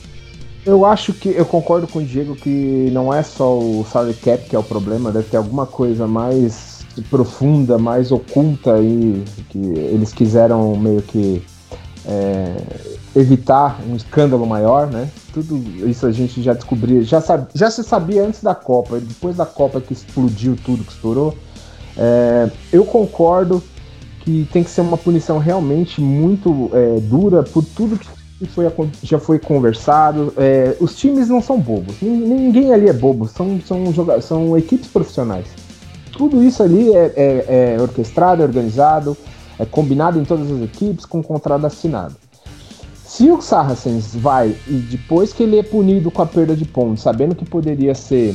[0.67, 4.45] Eu acho que eu concordo com o Diego que não é só o salary cap
[4.47, 10.13] que é o problema, deve ter alguma coisa mais profunda, mais oculta aí que eles
[10.13, 11.43] quiseram meio que
[12.07, 12.57] é,
[13.15, 15.09] evitar um escândalo maior, né?
[15.33, 15.57] Tudo
[15.89, 17.23] isso a gente já descobriu, já,
[17.55, 21.37] já se sabia antes da Copa, depois da Copa que explodiu tudo, que estourou.
[21.97, 23.63] É, eu concordo
[24.21, 28.09] que tem que ser uma punição realmente muito é, dura por tudo que
[28.47, 28.67] foi,
[29.03, 30.33] já foi conversado.
[30.37, 35.47] É, os times não são bobos, ninguém ali é bobo, são, são, são equipes profissionais.
[36.17, 39.17] Tudo isso ali é, é, é orquestrado, é organizado,
[39.59, 42.17] é combinado em todas as equipes com contrato assinado.
[43.17, 47.01] Se o Saracens vai e depois que ele é punido com a perda de pontos,
[47.01, 48.35] sabendo que poderia ser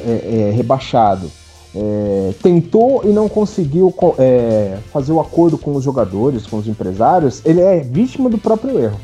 [0.00, 1.30] é, é, rebaixado,
[1.74, 7.40] é, tentou e não conseguiu é, fazer o acordo com os jogadores, com os empresários,
[7.42, 9.00] ele é vítima do próprio erro.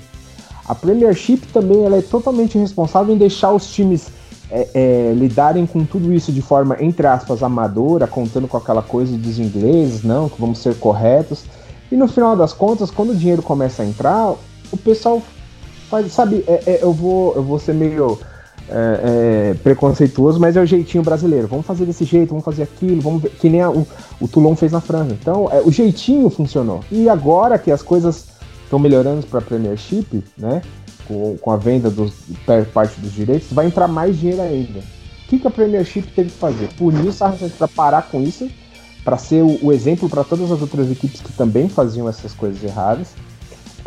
[0.67, 4.09] A Premiership também ela é totalmente responsável em deixar os times
[4.51, 9.17] é, é, lidarem com tudo isso de forma, entre aspas, amadora, contando com aquela coisa
[9.17, 11.45] dos ingleses, não, que vamos ser corretos.
[11.91, 14.35] E no final das contas, quando o dinheiro começa a entrar,
[14.73, 15.23] o pessoal
[15.89, 18.19] faz, sabe, é, é eu, vou, eu vou ser meio
[18.69, 21.49] é, é, preconceituoso, mas é o jeitinho brasileiro.
[21.49, 23.87] Vamos fazer desse jeito, vamos fazer aquilo, vamos ver, que nem a, o,
[24.21, 25.13] o Toulon fez na França.
[25.13, 26.81] Então, o jeitinho funcionou.
[26.91, 28.27] E agora que as coisas
[28.65, 30.61] estão melhorando para a Premiership, né?
[31.09, 32.13] com, com a venda dos
[32.73, 34.81] parte dos direitos, vai entrar mais dinheiro ainda.
[34.81, 36.69] O que, que a Premiership teve que fazer?
[36.75, 38.49] Punir o Saracens para parar com isso,
[39.03, 42.63] para ser o, o exemplo para todas as outras equipes que também faziam essas coisas
[42.63, 43.15] erradas.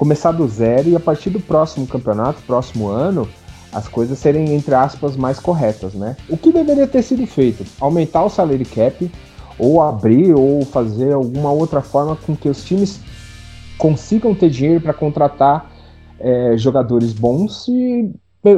[0.02, 3.30] Começar do zero e a partir do próximo campeonato, próximo ano,
[3.72, 6.18] as coisas serem, entre aspas, mais corretas, né?
[6.28, 7.64] O que deveria ter sido feito?
[7.80, 9.12] Aumentar o salary cap,
[9.60, 13.00] ou abrir, ou fazer alguma outra forma com que os times
[13.78, 15.72] consigam ter dinheiro para contratar
[16.20, 18.12] é, jogadores bons e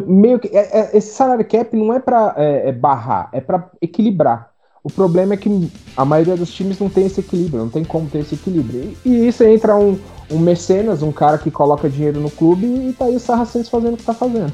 [0.08, 3.70] meio que é, é, esse salário cap não é para é, é, barrar, é para
[3.82, 4.53] equilibrar.
[4.84, 8.10] O problema é que a maioria dos times não tem esse equilíbrio, não tem como
[8.10, 8.94] ter esse equilíbrio.
[9.06, 9.98] E, e isso entra um,
[10.30, 13.94] um mecenas, um cara que coloca dinheiro no clube e tá aí o Saracens fazendo
[13.94, 14.52] o que tá fazendo.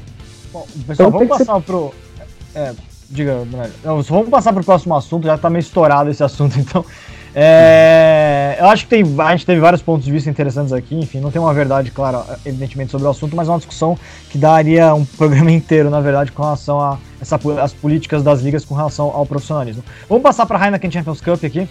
[0.52, 1.62] Bom, pessoal, então, vamos passar ser...
[1.62, 1.92] pro.
[2.54, 2.72] É,
[3.08, 3.44] diga,
[3.84, 6.84] Não, vamos passar pro próximo assunto, já tá meio estourado esse assunto, então.
[7.34, 11.20] É, eu acho que tem, a gente teve vários pontos de vista interessantes aqui, enfim,
[11.20, 13.96] não tem uma verdade clara, evidentemente, sobre o assunto, mas é uma discussão
[14.28, 18.64] que daria um programa inteiro, na verdade, com relação a essa, as políticas das ligas
[18.64, 19.84] com relação ao profissionalismo.
[20.08, 21.68] Vamos passar para a Heineken Champions Cup aqui.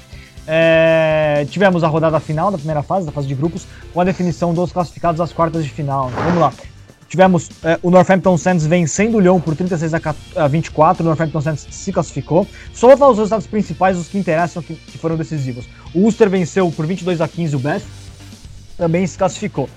[0.48, 4.54] É, tivemos a rodada final da primeira fase, da fase de grupos, com a definição
[4.54, 6.10] dos classificados às quartas de final.
[6.10, 6.54] Vamos lá.
[7.10, 9.94] Tivemos é, o Northampton Saints vencendo o Lyon por 36
[10.36, 11.04] a 24.
[11.04, 12.48] O Northampton Saints se classificou.
[12.72, 15.66] Só vou falar os resultados principais, os que interessam, que, que foram decisivos.
[15.94, 17.82] O Ulster venceu por 22 a 15 o Beth.
[18.78, 19.68] Também se classificou.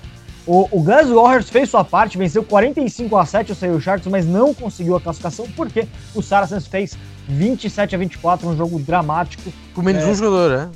[0.45, 4.25] O, o Glasgow Warriors fez sua parte, venceu 45 a 7 o Sale Sharks, mas
[4.27, 9.51] não conseguiu a classificação porque o Saracens fez 27 a 24, um jogo dramático.
[9.73, 10.69] Com menos é, um jogador, né?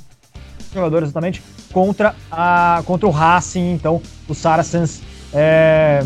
[0.74, 1.42] Jogador, exatamente,
[1.72, 3.74] contra, a, contra o Racing.
[3.74, 6.02] Então, o Saracens é,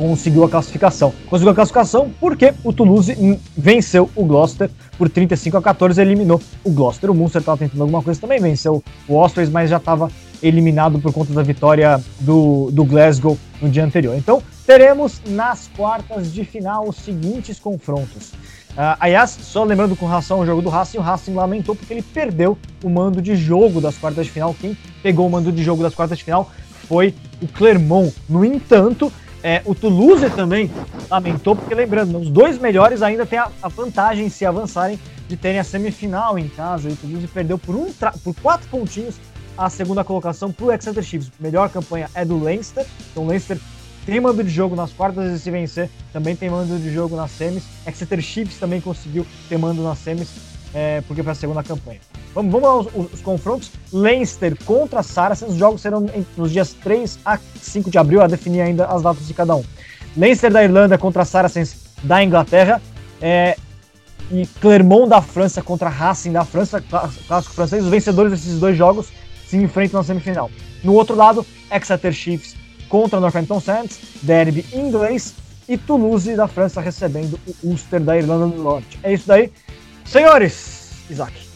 [0.00, 1.12] conseguiu a classificação.
[1.28, 3.14] Conseguiu a classificação porque o Toulouse
[3.54, 7.10] venceu o Gloucester por 35 a 14, eliminou o Gloucester.
[7.10, 10.10] O Munster estava tentando alguma coisa também, venceu o Ospreys, mas já estava
[10.42, 14.16] eliminado por conta da vitória do, do Glasgow no dia anterior.
[14.16, 18.32] Então, teremos nas quartas de final os seguintes confrontos.
[18.70, 22.02] Uh, aliás, só lembrando com relação ao jogo do Racing, o Racing lamentou porque ele
[22.02, 24.56] perdeu o mando de jogo das quartas de final.
[24.58, 26.50] Quem pegou o mando de jogo das quartas de final
[26.88, 28.14] foi o Clermont.
[28.28, 30.70] No entanto, é, o Toulouse também
[31.10, 34.98] lamentou, porque lembrando, os dois melhores ainda têm a, a vantagem, se avançarem,
[35.28, 36.88] de terem a semifinal em casa.
[36.88, 39.16] E o Toulouse perdeu por, um por quatro pontinhos
[39.56, 41.30] a segunda colocação para o Exeter Chiefs.
[41.38, 43.58] A melhor campanha é do Leinster, então o Leinster
[44.06, 47.30] tem mando de jogo nas quartas e se vencer também tem mando de jogo nas
[47.30, 47.64] semis.
[47.86, 50.28] Exeter Chiefs também conseguiu ter mando nas semis,
[50.74, 52.00] é, porque foi a segunda campanha.
[52.34, 53.70] Vamos, vamos aos os, confrontos.
[53.92, 55.52] Leinster contra Saracens.
[55.52, 59.26] Os jogos serão nos dias 3 a 5 de abril, a definir ainda as datas
[59.26, 59.64] de cada um.
[60.16, 62.80] Leinster da Irlanda contra Saracens da Inglaterra.
[63.20, 63.56] É,
[64.30, 67.84] e Clermont da França contra Racing da França, clássico francês.
[67.84, 69.08] Os vencedores desses dois jogos
[69.48, 70.50] se enfrentam na semifinal.
[70.84, 72.56] No outro lado, Exeter Chiefs
[72.88, 75.34] contra Northampton Saints, derby inglês,
[75.68, 78.98] e Toulouse da França recebendo o Ulster da Irlanda do Norte.
[79.04, 79.52] É isso daí.
[80.04, 81.49] Senhores, Isaac.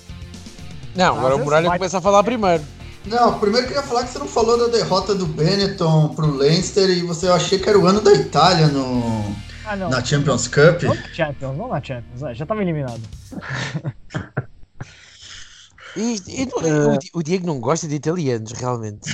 [0.95, 1.79] Não, agora o Muralha vai...
[1.79, 2.63] começa a falar primeiro.
[3.07, 6.89] Não, primeiro eu queria falar que você não falou da derrota do Benetton pro Leinster
[6.89, 10.83] e você eu achei que era o ano da Itália no ah, na Champions Cup.
[10.83, 13.03] Não na Champions, não na Champions, é, já estava eliminado.
[15.97, 19.11] e, e o, o, Diego não gosta de italianos, realmente.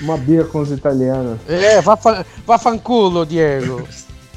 [0.00, 1.38] Uma birra com os italianos.
[1.48, 1.98] É, vá,
[2.46, 3.86] vá fanculo, Diego.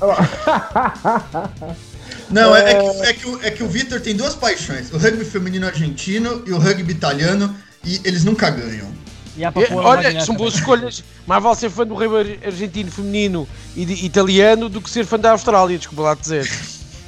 [2.29, 4.97] Não, é, é, que, é, que, o, é que o Vitor tem duas paixões: o
[4.97, 8.93] rugby feminino argentino e o rugby italiano, e eles nunca ganham.
[9.37, 11.03] E a Olha, são boas escolhas.
[11.27, 15.19] Mais vale ser fã do rugby argentino feminino e de, italiano do que ser fã
[15.19, 16.49] da Austrália, desculpa lá dizer.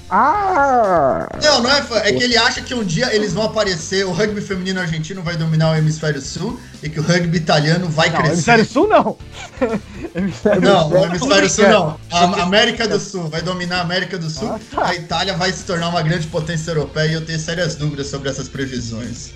[0.10, 1.28] Ah!
[1.44, 1.98] Não, não é fã.
[1.98, 5.36] É que ele acha que um dia eles vão aparecer, o rugby feminino argentino vai
[5.36, 8.34] dominar o hemisfério sul e que o rugby italiano vai não, crescer.
[8.34, 9.18] Hemisfério sul não.
[10.62, 12.00] não, o hemisfério sul não.
[12.12, 14.50] A América do Sul vai dominar a América do Sul.
[14.50, 14.88] Ah, tá.
[14.88, 18.30] A Itália vai se tornar uma grande potência europeia e eu tenho sérias dúvidas sobre
[18.30, 19.32] essas previsões.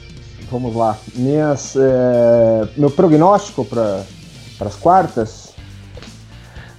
[0.49, 0.97] Vamos lá.
[1.15, 4.05] Minhas, é, meu prognóstico para
[4.59, 5.51] as quartas.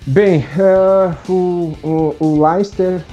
[0.07, 3.05] Bem, é, o, o, o Leicester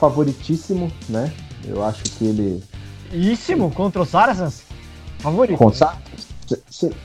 [0.00, 1.30] favoritíssimo, né?
[1.64, 2.64] Eu acho que ele.
[3.12, 4.62] Íssimo contra o Saracens?
[5.18, 5.58] Favorito.
[5.58, 5.92] Contra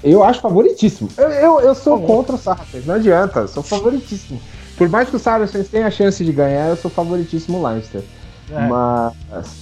[0.02, 1.10] Eu acho favoritíssimo.
[1.18, 4.40] Eu, eu, eu sou contra o Saracens, não adianta, eu sou favoritíssimo.
[4.78, 8.04] Por mais que o Saracens tenha a chance de ganhar, eu sou favoritíssimo o Leicester.
[8.50, 8.68] É.
[8.68, 9.14] Mas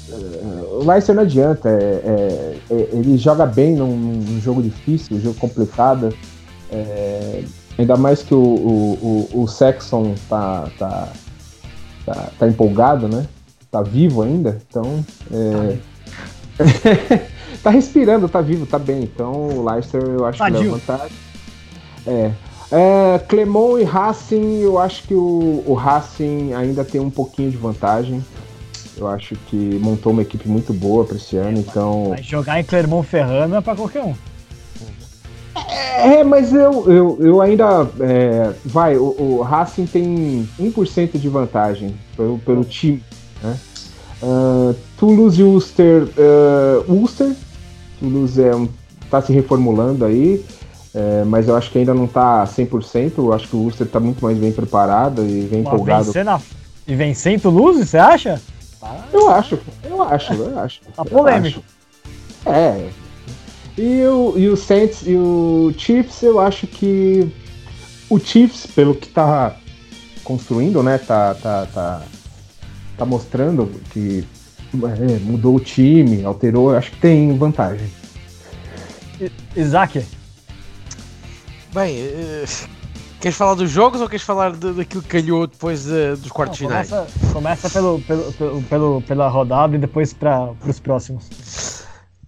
[0.09, 1.69] uh, o Leicester não adianta.
[1.69, 6.13] É, é, é, ele joga bem num, num, jogo difícil, um jogo complicado.
[6.71, 7.43] É,
[7.77, 11.07] ainda mais que o, o, o, o Saxon tá, tá,
[12.05, 13.25] tá, tá empolgado, né?
[13.71, 15.03] Tá vivo ainda, então.
[15.31, 15.77] É...
[17.63, 19.03] tá respirando, tá vivo, tá bem.
[19.03, 20.59] Então o Leicester eu acho Tadinho.
[20.59, 21.17] que leva vantagem.
[22.05, 22.31] É.
[22.71, 23.19] é.
[23.27, 28.23] Clemon e Racing, eu acho que o, o Racing ainda tem um pouquinho de vantagem.
[28.95, 32.09] Eu acho que montou uma equipe muito boa para esse ano, então.
[32.09, 34.13] Vai jogar em Clermont Ferrando é para qualquer um.
[35.69, 37.87] É, mas eu, eu, eu ainda.
[37.99, 43.03] É, vai, o, o, Racing tem 1% de vantagem pelo, pelo time.
[43.41, 43.57] Né?
[44.21, 46.03] Uh, Toulouse e Ulster.
[46.17, 47.33] Uh, Ulster.
[47.99, 48.67] Toulouse é um,
[49.09, 50.43] tá se reformulando aí.
[50.95, 53.13] É, mas eu acho que ainda não tá 100%.
[53.17, 56.11] Eu acho que o Ulster tá muito mais bem preparado e vem empolgado.
[56.23, 56.39] Na...
[56.87, 58.39] E vencer em Toulouse, você acha?
[59.11, 60.81] Eu acho, eu acho, eu acho.
[60.95, 61.63] Tá polêmico.
[62.45, 62.89] É,
[63.77, 67.31] e o, e o Saints e o Chiefs, eu acho que
[68.09, 69.55] o Chiefs, pelo que tá
[70.23, 72.01] construindo, né, tá, tá, tá,
[72.97, 74.25] tá mostrando que
[74.75, 77.87] é, mudou o time, alterou, eu acho que tem vantagem.
[79.55, 80.05] Isaac?
[81.73, 82.69] Bem, uh,
[83.19, 86.59] queres falar dos jogos ou queres falar de, daquilo que calhou depois de, dos quartos
[86.61, 87.33] Não, começa, finais?
[87.33, 91.82] Começa pelo, pelo, pelo, pela rodada e depois para os próximos.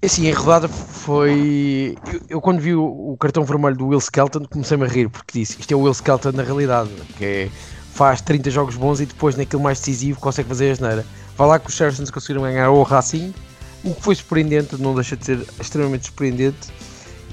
[0.06, 1.98] Assim, a rodada foi.
[2.12, 5.40] Eu, eu, quando vi o, o, cartão vermelho do Will Skelton comecei-me a rir, porque
[5.40, 7.50] disse isto é o Will Skelton na realidade, que é,
[7.92, 11.06] faz 30 jogos bons e depois naquele mais decisivo consegue fazer a asneira.
[11.38, 13.34] Vai lá que os Saracens conseguiram ganhar o Racing,
[13.84, 16.72] o que foi surpreendente, não deixa de ser extremamente surpreendente.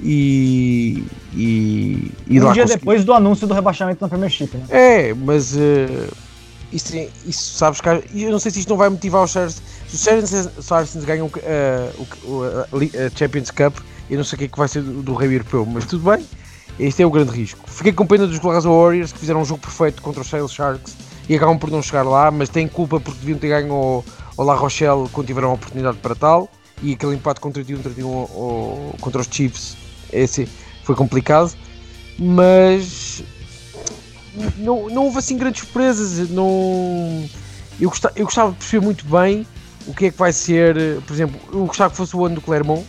[0.00, 1.04] E.
[1.34, 4.64] e, e um dia depois do anúncio do rebaixamento na Premiership, né?
[4.70, 5.54] É, mas.
[5.54, 6.10] Uh,
[6.72, 9.62] isso, isso sabes, cara, eu não sei se isto não vai motivar os Saracens.
[9.92, 13.76] Se os Saracens ganham uh, o, a Champions Cup,
[14.08, 16.10] eu não sei o que é que vai ser do, do Rei Europeu, mas tudo
[16.10, 16.26] bem.
[16.80, 17.68] Este é o grande risco.
[17.70, 20.96] Fiquei com pena dos Glasgow Warriors que fizeram um jogo perfeito contra os Sale Sharks
[21.28, 24.54] e acabam por não chegar lá, mas têm culpa porque deviam ter ganho ao, La
[24.54, 26.48] Rochelle quando tiveram a oportunidade para tal.
[26.82, 29.76] E aquele empate contra 31 31 contra os Chiefs
[30.10, 30.48] esse
[30.84, 31.52] foi complicado.
[32.18, 33.22] Mas
[34.56, 36.30] não, não houve assim grandes surpresas.
[36.30, 37.28] Não,
[37.78, 39.46] eu, gostava, eu gostava de perceber muito bem
[39.86, 41.00] o que é que vai ser.
[41.06, 42.84] Por exemplo, eu gostava que fosse o ano do Clermont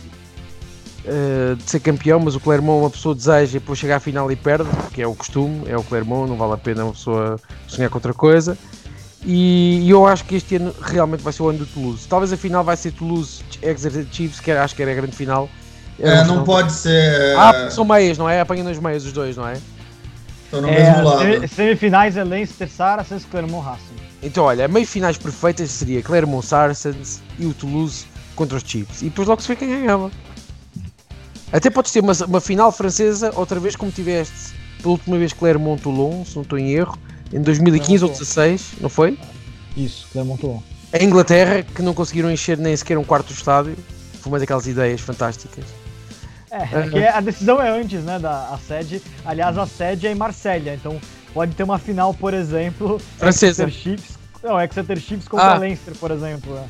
[1.04, 4.30] uh, de ser campeão, mas o Clermont uma pessoa deseja e depois chega à final
[4.30, 7.38] e perde, que é o costume, é o Clermont, não vale a pena uma pessoa
[7.66, 8.56] sonhar com outra coisa.
[9.24, 12.06] E, e eu acho que este ano realmente vai ser o ano do Toulouse.
[12.06, 15.48] Talvez a final vai ser Toulouse Exeter Chiefs, que acho que era a grande final.
[15.98, 17.36] É, não pode ser.
[17.36, 18.40] Ah, são meias, não é?
[18.40, 19.56] Apanham nas meias os dois, não é?
[20.54, 21.48] Estão no é, mesmo lado.
[21.48, 23.96] Semifinais é Leinster Saracens, Clermont Racing.
[24.22, 29.02] Então, olha, meio finais perfeitas seria Clermont Saracens e o Toulouse contra os Chiefs.
[29.02, 30.10] E depois logo se vê quem ganhava.
[31.52, 36.24] Até pode ter uma, uma final francesa, outra vez como tiveste pela última vez Clermont-Toulon,
[36.24, 36.98] se não estou em erro,
[37.32, 39.18] em 2015 ou 16, não foi?
[39.76, 40.60] Isso, Clermont Toulon.
[40.92, 43.76] A Inglaterra, que não conseguiram encher nem sequer um quarto do estádio.
[44.20, 45.64] Foi uma daquelas ideias fantásticas.
[46.54, 49.02] É, é que a decisão é antes, né, da a sede.
[49.24, 51.00] Aliás, a sede é em Marselha, então
[51.32, 53.64] pode ter uma final, por exemplo, Francesa.
[53.64, 55.58] Exeter Chiefs, não, Exeter Chiefs contra Ah.
[55.58, 56.56] Leinster, por exemplo.
[56.56, 56.64] é.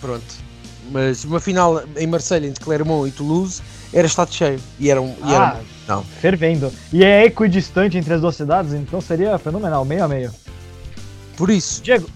[0.00, 0.24] Pronto.
[0.90, 3.60] Mas uma final em Marselha entre Clermont e Toulouse
[3.92, 4.60] era estado cheio.
[4.78, 5.08] E era um.
[5.24, 5.34] E Ah.
[5.34, 6.02] era, não.
[6.04, 6.72] Fervendo.
[6.92, 10.30] E é equidistante entre as duas cidades, então seria fenomenal, meio a meio.
[11.36, 11.82] Por isso.
[11.82, 12.08] Diego,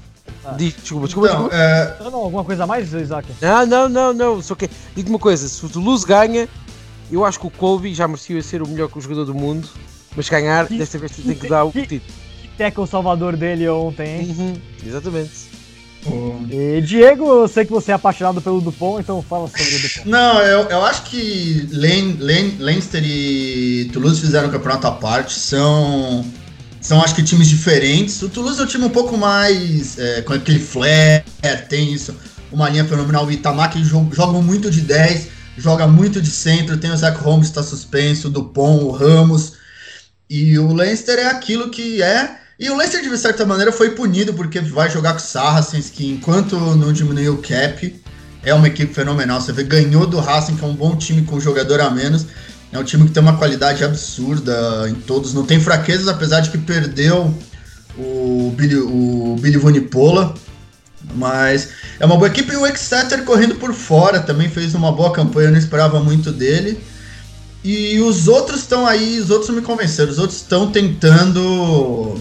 [0.45, 0.53] Ah.
[0.53, 1.57] Desculpa, desculpa, Então, desculpa.
[1.57, 3.29] é, não, não, alguma coisa a mais, Isaac?
[3.41, 4.43] Não, não, não, não.
[4.43, 6.49] Só que digo uma coisa, se o Toulouse ganha,
[7.11, 9.69] eu acho que o Colby já merecia ser o melhor jogador do mundo,
[10.17, 12.01] mas ganhar, Que- desta vez tem que dar o que- título.
[12.43, 14.37] Que teca o salvador dele ontem, hein?
[14.37, 14.55] Uhum,
[14.87, 15.31] exatamente.
[16.05, 19.79] o- E Diego, eu sei que você é apaixonado pelo Dupont, então fala sobre o
[19.81, 20.09] Dupont.
[20.09, 25.33] Não, eu, eu acho que Len, Len, Leinster e Toulouse fizeram um campeonato à parte.
[25.39, 26.25] São,
[26.83, 28.21] são acho que times diferentes.
[28.21, 31.25] O Toulouse é um time um pouco mais é, com aquele flair,
[31.69, 32.15] tem isso,
[32.51, 33.25] uma linha fenomenal.
[33.25, 36.77] O Itamar que jo- joga muito de 10, joga muito de centro.
[36.77, 39.55] Tem o Zach Holmes está suspenso, o Dupont, o Ramos.
[40.29, 42.39] E o Leinster é aquilo que é.
[42.59, 46.07] E o Leicester, de certa maneira, foi punido porque vai jogar com o Saracens, que
[46.09, 48.03] enquanto não diminuiu o cap,
[48.43, 49.41] é uma equipe fenomenal.
[49.41, 52.27] Você vê, ganhou do Racing, que é um bom time com um jogador a menos.
[52.73, 55.35] É um time que tem uma qualidade absurda em todos.
[55.35, 57.33] Não tem fraquezas, apesar de que perdeu
[57.99, 59.61] o Billy, o Billy.
[61.15, 61.69] Mas
[62.01, 62.55] é uma boa equipe.
[62.55, 65.49] E o Exeter correndo por fora também fez uma boa campanha.
[65.49, 66.83] Eu não esperava muito dele.
[67.63, 70.11] E os outros estão aí, os outros me convenceram.
[70.11, 72.19] Os outros estão tentando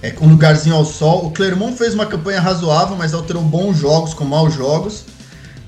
[0.00, 1.26] é, um lugarzinho ao sol.
[1.26, 5.02] O Clermont fez uma campanha razoável, mas alterou bons jogos com maus jogos.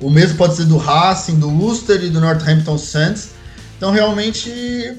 [0.01, 3.40] O mesmo pode ser do Racing, do Worcester e do Northampton Saints.
[3.81, 4.93] Então realmente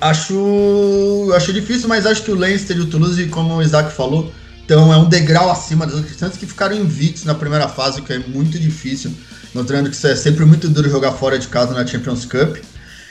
[0.00, 4.32] acho, acho difícil, mas acho que o Leinster e o Toulouse, como o Isaac falou,
[4.64, 8.02] então é um degrau acima das outras Santos que ficaram invictos na primeira fase, o
[8.02, 9.14] que é muito difícil.
[9.54, 12.56] Mostrando que isso é sempre muito duro jogar fora de casa na Champions Cup.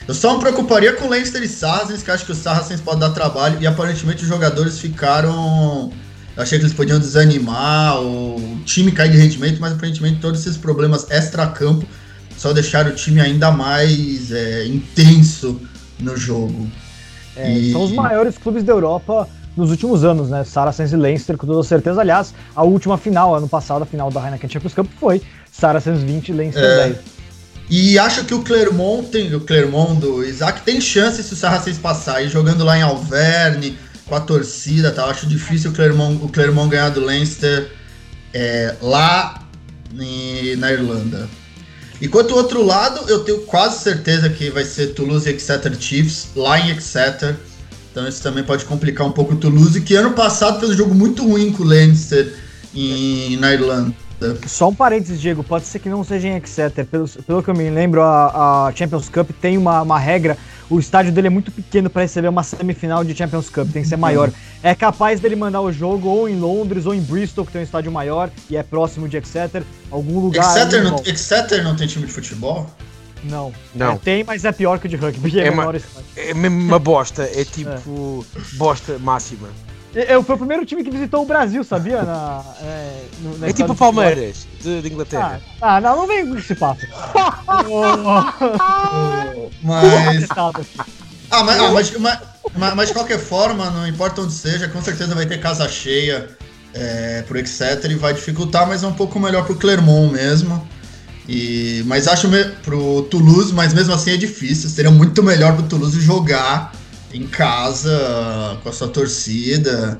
[0.05, 2.99] Eu só me preocuparia com o Leinster e Saracens, que acho que os Saracens podem
[2.99, 5.93] dar trabalho, e aparentemente os jogadores ficaram.
[6.35, 10.57] Eu achei que eles podiam desanimar, o time cair de rendimento, mas aparentemente todos esses
[10.57, 11.85] problemas extra-campo
[12.39, 15.59] só deixaram o time ainda mais é, intenso
[15.99, 16.67] no jogo.
[17.35, 20.43] É, E- São os maiores clubes da Europa nos últimos anos, né?
[20.45, 21.99] Saracens e Leinster, com toda certeza.
[21.99, 25.21] Aliás, a última final, ano passado, a final da Heineken Champions Cup foi
[25.51, 26.75] Saracens 20 e Leinster É.
[26.87, 26.97] 10.
[27.69, 31.77] E acho que o Clermont tem, o Clermont do Isaac tem chance se o Saracens
[31.77, 32.23] passar.
[32.23, 35.05] E jogando lá em Alverne, com a torcida, tá?
[35.05, 37.69] Acho difícil o Clermont, o Clermont ganhar do Leinster
[38.33, 39.43] é, lá
[39.99, 41.27] em- na Irlanda.
[42.01, 46.29] Enquanto o outro lado, eu tenho quase certeza que vai ser Toulouse e Exeter Chiefs,
[46.35, 47.35] lá em Exeter.
[47.91, 50.95] Então isso também pode complicar um pouco o Toulouse, que ano passado fez um jogo
[50.95, 52.33] muito ruim com o Leinster
[52.73, 53.93] em, na Irlanda.
[54.45, 56.85] Só um parênteses, Diego, pode ser que não seja em Exeter.
[56.85, 60.37] Pelo, pelo que eu me lembro, a, a Champions Cup tem uma, uma regra.
[60.69, 63.87] O estádio dele é muito pequeno para receber uma semifinal de Champions Cup, tem que
[63.89, 64.31] ser maior.
[64.61, 67.63] É capaz dele mandar o jogo ou em Londres ou em Bristol, que tem um
[67.63, 70.55] estádio maior e é próximo de Exeter, algum lugar.
[70.55, 71.01] Exeter não.
[71.03, 72.69] Exeter não tem time de futebol?
[73.23, 73.51] Não.
[73.73, 73.93] Não.
[73.93, 75.39] É, tem, mas é pior que o de rugby.
[75.39, 76.05] É, É uma- menor estádio.
[76.15, 79.47] É mesmo uma bosta, é tipo bosta máxima.
[79.95, 82.03] É, é, foi o primeiro time que visitou o Brasil, sabia?
[82.03, 85.41] Na, é, no- na É tipo o Palmeiras de, de Inglaterra.
[85.59, 86.79] Ah, ah, não, não vem com esse papo.
[89.63, 90.27] Mas.
[91.31, 92.19] Ah, mas, ah, mas, mas,
[92.57, 96.27] mas- mas de qualquer forma, não importa onde seja, com certeza vai ter casa cheia
[96.73, 100.67] é, pro Exeter e vai dificultar, mas é um pouco melhor pro Clermont mesmo.
[101.27, 104.67] E, mas acho me, pro Toulouse, mas mesmo assim é difícil.
[104.69, 106.71] Seria muito melhor pro Toulouse jogar
[107.13, 109.99] em casa com a sua torcida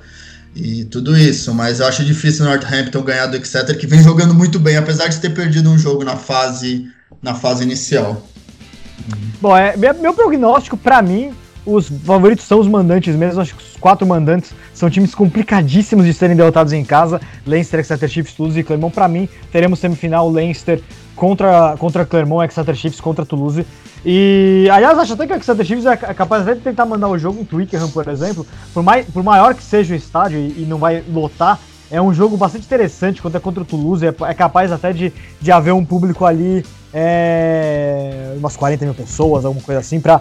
[0.56, 1.54] e tudo isso.
[1.54, 5.08] Mas eu acho difícil o Northampton ganhar do Exeter, que vem jogando muito bem, apesar
[5.08, 6.88] de ter perdido um jogo na fase,
[7.22, 8.26] na fase inicial.
[9.42, 11.34] Bom, é, meu, prognóstico, pra mim,
[11.66, 13.42] os favoritos são os mandantes mesmo.
[13.42, 17.22] Acho que os quatro mandantes são times complicadíssimos de serem derrotados em casa.
[17.46, 18.94] Leinster, Exeter Chiefs, Toulouse e Clermont.
[18.94, 20.82] Pra mim, teremos semifinal Leinster
[21.20, 23.66] contra, contra Clermont, Exeter Chiefs contra Toulouse.
[24.06, 27.10] E, aliás, acho até que o Exeter Chiefs é ca- capaz até de tentar mandar
[27.10, 28.48] o jogo em Twickenham, por exemplo.
[28.74, 31.60] Por, mais, por maior que seja o estádio e, e não vai lotar,
[31.92, 34.06] é um jogo bastante interessante contra, contra o Toulouse.
[34.08, 35.12] É, é capaz até de,
[35.42, 36.64] de haver um público ali,
[36.94, 40.20] é, umas 40 mil pessoas, alguma coisa assim, pra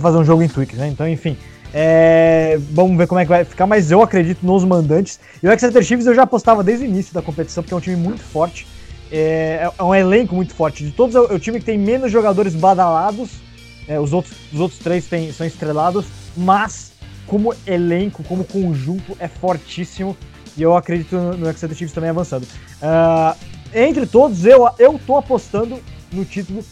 [0.00, 0.90] fazer um jogo em Twickenham, né?
[0.92, 1.36] Então, enfim.
[1.72, 5.20] é, vamos ver como é que vai ficar, mas eu acredito nos mandantes.
[5.40, 7.80] E o Exeter Chiefs eu já apostava desde o início da competição, porque é um
[7.80, 8.66] time muito forte.
[9.14, 10.84] É, é um elenco muito forte.
[10.84, 13.28] De todos, é o, é time que tem menos jogadores badalados.
[13.86, 16.92] É, os, outros, os outros três têm, são estrelados, mas
[17.26, 20.16] como elenco, como conjunto, é fortíssimo.
[20.56, 22.44] E eu acredito no Exeter Chiefs também avançando.
[22.44, 23.36] Uh,
[23.74, 25.78] entre todos, eu, eu tô apostando
[26.10, 26.64] no título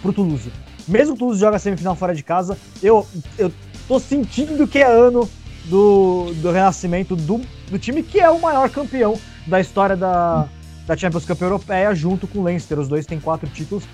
[0.00, 0.52] pro Toulouse.
[0.86, 3.06] Mesmo que o Toulouse joga semifinal fora de casa, eu,
[3.36, 3.52] eu
[3.88, 5.28] tô sentindo que é ano
[5.64, 7.40] do, do renascimento do,
[7.70, 10.48] do time que é o maior campeão da história da,
[10.88, 12.78] da Champions Cup Europeia, junto com o Leinster.
[12.80, 13.84] Os dois têm quatro títulos.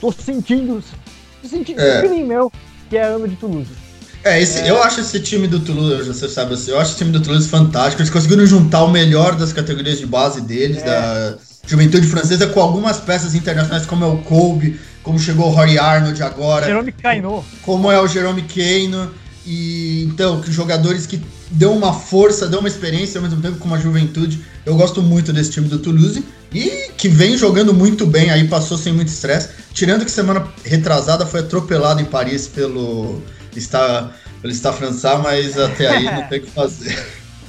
[0.00, 0.82] Tô sentindo,
[1.42, 2.02] tô sentindo é.
[2.06, 2.50] um meu
[2.88, 3.68] que é ano de Toulouse.
[4.24, 4.70] É, esse, é.
[4.70, 8.00] eu acho esse time do Toulouse, você sabe, eu acho esse time do Toulouse fantástico.
[8.00, 10.84] Eles conseguiram juntar o melhor das categorias de base deles, é.
[10.84, 15.78] da juventude francesa, com algumas peças internacionais, como é o Kobe, como chegou o Rory
[15.78, 16.66] Arnold agora.
[16.66, 17.44] Jerome Caino.
[17.62, 19.10] Como é o Jerome Caino.
[19.46, 21.20] E então, que jogadores que
[21.50, 24.40] deu uma força, deu uma experiência ao mesmo tempo com uma juventude.
[24.64, 28.78] Eu gosto muito desse time do Toulouse e que vem jogando muito bem aí, passou
[28.78, 29.50] sem muito estresse.
[29.72, 33.20] Tirando que semana retrasada foi atropelado em Paris pelo
[33.54, 34.72] está pelo está
[35.22, 36.98] mas até aí não tem o que fazer.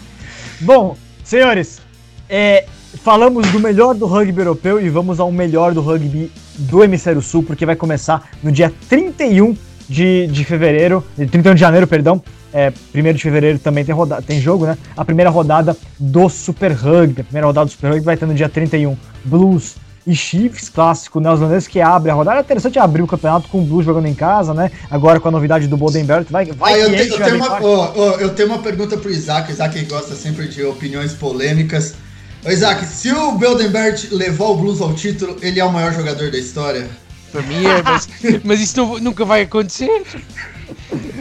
[0.60, 1.82] Bom, senhores,
[2.30, 2.66] é,
[3.04, 7.44] falamos do melhor do rugby europeu e vamos ao melhor do rugby do Hemisfério Sul,
[7.44, 9.56] porque vai começar no dia 31
[9.88, 12.22] de, de fevereiro, 31 de janeiro, perdão.
[12.54, 14.78] É, 1 de fevereiro também tem, roda, tem jogo, né?
[14.96, 17.22] A primeira rodada do Super Rugby.
[17.22, 18.98] A primeira rodada do Super Rugby vai ter no dia 31.
[19.24, 19.76] Blues
[20.06, 22.40] e Chiefs, clássico neozelandês, que abre a rodada.
[22.40, 24.72] É interessante abrir o campeonato com o Blues jogando em casa, né?
[24.90, 26.26] Agora com a novidade do Bodenberg.
[26.30, 29.12] Vai, vai ah, eu, te, eu, tenho uma, oh, oh, eu tenho uma pergunta pro
[29.12, 29.50] Isaac.
[29.50, 31.94] O Isaac gosta sempre de opiniões polêmicas.
[32.44, 36.32] Ô, Isaac, se o Beldenberg levou o Blues ao título, ele é o maior jogador
[36.32, 36.90] da história?
[37.32, 38.10] Para mim é, mas,
[38.44, 40.04] mas isso não, nunca vai acontecer.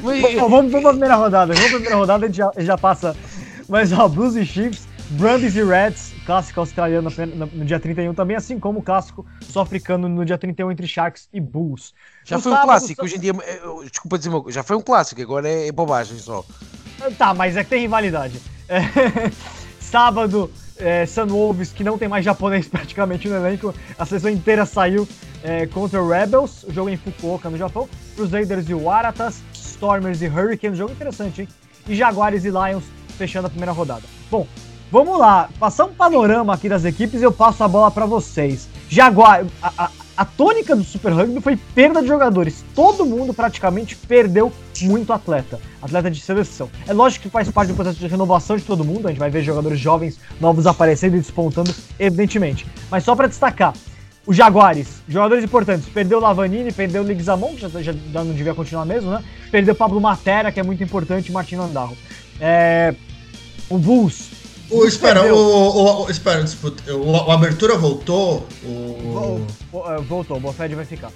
[0.02, 1.54] Bom, vamos, vamos pra primeira rodada.
[1.54, 3.16] Vamos pra primeira rodada, a gente já, já passa.
[3.68, 7.10] Mas ó, Blues e Chiefs, Brumbies e Reds, clássico australiano
[7.52, 11.40] no, dia 31 também, assim como o clássico sul-africano no dia 31 entre Sharks e
[11.40, 11.94] Bulls.
[12.24, 13.60] Já no foi sábado, um clássico, hoje em dia, eh,
[13.90, 16.44] desculpa dizer uma coisa, já foi um clássico, agora é, é bobagem só.
[17.18, 18.40] Tá, mas é que tem rivalidade.
[18.68, 18.80] É,
[19.80, 25.08] sábado, é, Wolves que não tem mais japonês praticamente no elenco, a seleção inteira saiu
[25.42, 29.42] é, contra o Rebels, o jogo em Fukuoka, no Japão, Crusaders e Waratahs,
[29.80, 31.48] Stormers e Hurricanes, jogo interessante, hein?
[31.88, 32.84] E Jaguares e Lions
[33.16, 34.02] fechando a primeira rodada.
[34.30, 34.46] Bom,
[34.92, 38.68] vamos lá, passar um panorama aqui das equipes e eu passo a bola para vocês.
[38.90, 42.62] Jaguar, a, a, a, tônica do Super Rugby foi perda de jogadores.
[42.74, 44.52] Todo mundo praticamente perdeu
[44.82, 46.68] muito atleta, atleta de seleção.
[46.86, 49.30] É lógico que faz parte do processo de renovação de todo mundo, a gente vai
[49.30, 52.66] ver jogadores jovens novos aparecendo e despontando, evidentemente.
[52.90, 53.72] Mas só para destacar,
[54.30, 58.32] o Jaguares, jogadores importantes, perdeu o Lavanini, perdeu o Ligzamon, que já, já, já, não
[58.32, 59.24] devia continuar mesmo, né?
[59.50, 61.98] Perdeu o Pablo Matera, que é muito importante, e Martino Andarro.
[62.40, 62.94] É,
[63.68, 64.30] o Bulls,
[64.70, 68.46] o, espera, o, o, o, espera, disputa, o, o Abertura voltou?
[68.62, 69.44] O...
[70.06, 71.10] Voltou, o Bofed vai ficar.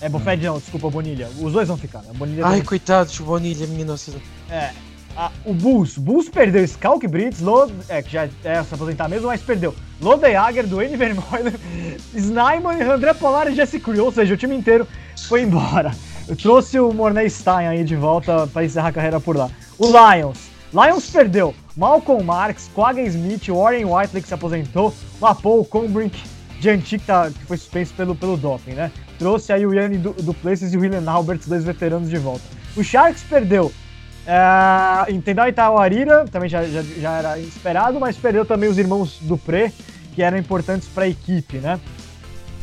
[0.00, 1.28] É, Bofed não, desculpa, o Bonilha.
[1.40, 2.12] Os dois vão ficar, né?
[2.14, 4.12] Bonilha Ai, coitado do Bonilha, nossa.
[4.48, 4.70] É.
[5.16, 5.96] A, o Bulls.
[5.96, 10.66] Bulls perdeu Skalk Brits, Lod, é, que já é se aposentar mesmo, mas perdeu Lodejager,
[10.66, 11.54] Duane Vermeulen,
[12.14, 14.86] Snyman, André Polar e Jesse Creel, ou seja, o time inteiro
[15.28, 15.92] foi embora.
[16.26, 19.50] Eu trouxe o Mornay Stein aí de volta para encerrar a carreira por lá.
[19.78, 20.48] O Lions.
[20.72, 26.20] Lions perdeu Malcolm Marks, Quagga Smith, Warren Whiteley que se aposentou, Lapou, Combrink,
[26.60, 28.90] Janti que, tá, que foi suspenso pelo, pelo doping, né?
[29.18, 32.42] Trouxe aí o Yanni Duplessis e o William Albert, dois veteranos de volta.
[32.76, 33.70] O Sharks perdeu
[34.26, 39.72] é, Entendeu Itauarira, também já, já, já, era esperado, mas perdeu também os irmãos Dupré,
[40.14, 41.78] que eram importantes para a equipe, né?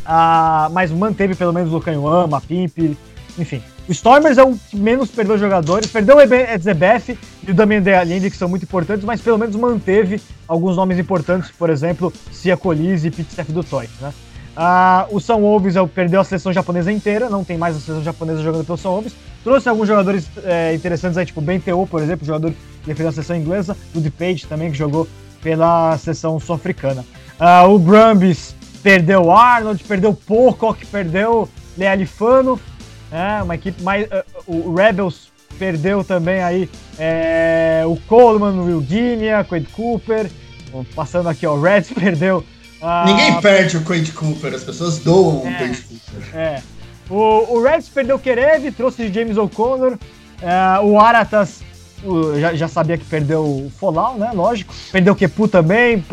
[0.06, 2.98] Ah, mas manteve pelo menos o Canhuama, Pimp,
[3.38, 3.62] enfim.
[3.88, 8.32] O Stormers é o que menos perdeu jogadores, perdeu o Ezebeth e o Damien Dealinde,
[8.32, 13.08] que são muito importantes, mas pelo menos manteve alguns nomes importantes, por exemplo, Cia Colise
[13.08, 14.14] e Pete do Toy, né?
[14.56, 18.42] Ah, o São Wolves perdeu a seleção japonesa inteira, não tem mais a seleção japonesa
[18.42, 19.14] jogando pelo São Wolves.
[19.44, 23.12] Trouxe alguns jogadores é, interessantes aí, tipo Ben Teo, por exemplo, jogador que defendeu a
[23.12, 25.08] seleção inglesa, o Page também, que jogou
[25.42, 27.06] pela seleção sul-africana.
[27.40, 32.60] Ah, o Brumbies perdeu o Arnold, perdeu Pocock, perdeu Lealifano,
[33.12, 34.08] é, uma equipe mais.
[34.08, 40.30] Uh, o Rebels perdeu também aí é, o Coleman, o Will Guinea, Quade Cooper.
[40.96, 42.44] Passando aqui, ó, o Reds perdeu.
[43.06, 46.36] Ninguém perde o Quade Cooper, as pessoas doam é, o Quade Cooper.
[46.36, 46.62] É.
[47.10, 49.98] O, o Reds perdeu o Kerev, trouxe James O'Connor.
[50.42, 51.62] É, o Aratas
[52.04, 54.32] o, já, já, sabia que perdeu o Folau, né?
[54.34, 54.74] Lógico.
[54.92, 56.04] Perdeu o Kepu também,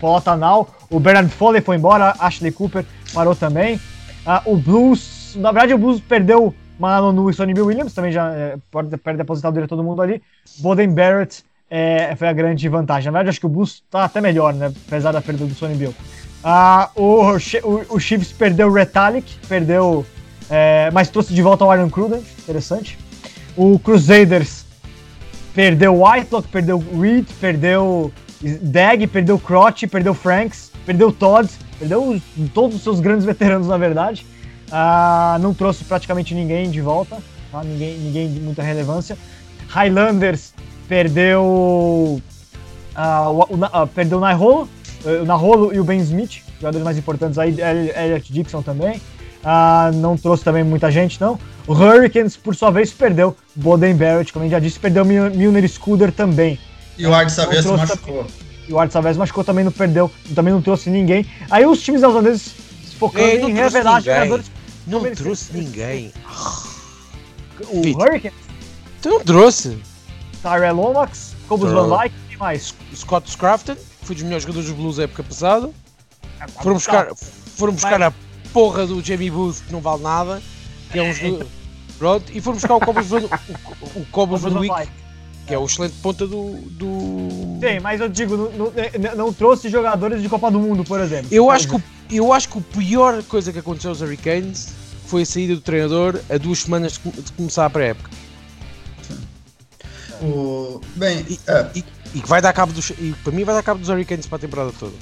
[0.00, 0.68] Polatanal.
[0.88, 3.76] O Bernard Foley foi embora, Ashley Cooper parou também.
[3.76, 8.10] Uh, o Blues na verdade, o Blues perdeu Marlon no e Sonny Bill Williams, também
[8.10, 10.22] já é, perde, perde a aposentadoria todo mundo ali.
[10.58, 13.06] Boden Barrett é, foi a grande vantagem.
[13.06, 14.72] Na verdade, acho que o Blues tá até melhor, né?
[14.86, 15.94] Apesar da perda do Sonny Bill.
[16.42, 20.04] Ah, o, o, o Chiefs perdeu o Retalic, perdeu.
[20.50, 22.98] É, mas trouxe de volta o Iron Cruden, interessante.
[23.56, 24.64] O Crusaders
[25.54, 28.12] Perdeu Whitelock, perdeu Reed, perdeu
[28.62, 31.48] Dag, perdeu Crotch, perdeu Franks, perdeu Todd,
[31.78, 32.20] perdeu
[32.54, 34.24] todos os seus grandes veteranos, na verdade.
[34.70, 37.18] Ah, não trouxe praticamente ninguém de volta,
[37.50, 37.64] tá?
[37.64, 39.18] ninguém, ninguém de muita relevância.
[39.68, 40.54] Highlanders
[40.90, 42.20] perdeu
[42.96, 44.68] ah, o, o, o, perdeu o Naholo,
[45.22, 49.00] o Naholo e o Ben Smith, jogadores mais importantes aí, Elliot Dixon também.
[49.44, 51.38] Ah, não trouxe também muita gente, não.
[51.66, 55.66] O Hurricanes, por sua vez, perdeu Boden Barrett, como a gente já disse, perdeu Milner
[55.68, 56.58] Scooter também.
[56.98, 58.26] E o Ard Savez machucou.
[58.68, 61.24] E o Ard Savez machucou, também não perdeu, também não trouxe ninguém.
[61.48, 62.52] Aí os times neozelandeses
[62.98, 64.50] focando Ei, em revelar jogadores.
[64.88, 66.12] Não trouxe ninguém.
[67.68, 67.80] O.
[67.80, 68.34] Hurricanes?
[69.00, 69.78] Tu não trouxe?
[70.42, 72.74] Tyrell Lomax, Cobus Van Dyke, quem mais?
[72.94, 75.70] Scott Scrafton, foi dos melhores jogadores dos Blues da época passada.
[76.40, 78.12] É, foram buscar, foram buscar a
[78.52, 80.42] porra do Jamie Booth, que não vale nada.
[80.90, 81.46] Que é um jogador.
[81.98, 84.88] Pronto, e foram buscar o Cobus Van, o, o Cobus Van Wick,
[85.46, 87.58] que é o excelente ponta do, do.
[87.60, 91.28] Sim, mas eu digo, não, não, não, trouxe jogadores de Copa do Mundo, por exemplo.
[91.30, 94.72] Eu acho, que o, eu acho que a pior coisa que aconteceu aos Hurricanes
[95.06, 98.10] foi a saída do treinador a duas semanas de começar a pré-época.
[100.20, 100.80] O...
[100.96, 101.66] Bem, e, é.
[101.74, 102.90] e, e, vai dar cabo dos.
[102.90, 104.92] E para mim vai dar cabo dos Hurricanes para a temporada toda.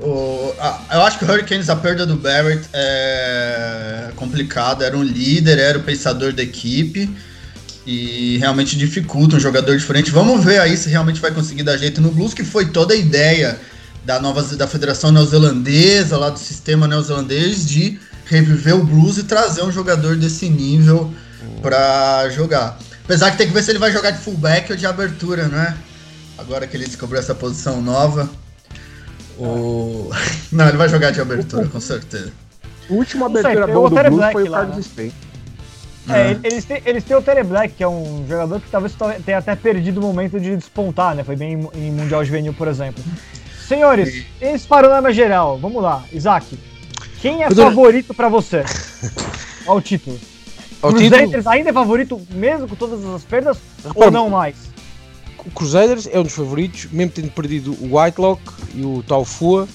[0.00, 0.52] O,
[0.92, 4.84] eu acho que o Hurricanes, a perda do Barrett é complicada.
[4.84, 7.08] Era um líder, era o pensador da equipe
[7.86, 10.10] e realmente dificulta um jogador diferente.
[10.10, 12.96] Vamos ver aí se realmente vai conseguir dar jeito no Blues, que foi toda a
[12.96, 13.58] ideia
[14.04, 19.62] da nova da Federação Neozelandesa, lá do sistema neozelandês, de reviver o Blues e trazer
[19.62, 21.12] um jogador desse nível
[21.62, 22.78] para jogar.
[23.10, 25.76] Apesar que tem que ver se ele vai jogar de fullback ou de abertura, né?
[26.38, 28.30] Agora que ele descobriu essa posição nova.
[29.36, 30.08] O...
[30.52, 32.32] Não, ele vai jogar de abertura, com certeza.
[32.88, 35.12] O último abertura bom do Blues foi o Carlos Spain.
[36.08, 36.38] É, é.
[36.44, 38.94] Eles, têm, eles têm o Tere Black, que é um jogador que talvez
[39.26, 41.24] tenha até perdido o momento de despontar, né?
[41.24, 43.02] Foi bem em Mundial Juvenil, por exemplo.
[43.66, 46.04] Senhores, esse panorama geral, vamos lá.
[46.12, 46.56] Isaac,
[47.20, 48.62] quem é favorito para você
[49.66, 50.29] ao título?
[50.82, 54.70] O Crusaders ainda é favorito, mesmo com todas as perdas, Repara, ou não mais?
[55.46, 58.42] o Crusaders é um dos favoritos, mesmo tendo perdido o Whitelock
[58.74, 59.68] e o Taufua.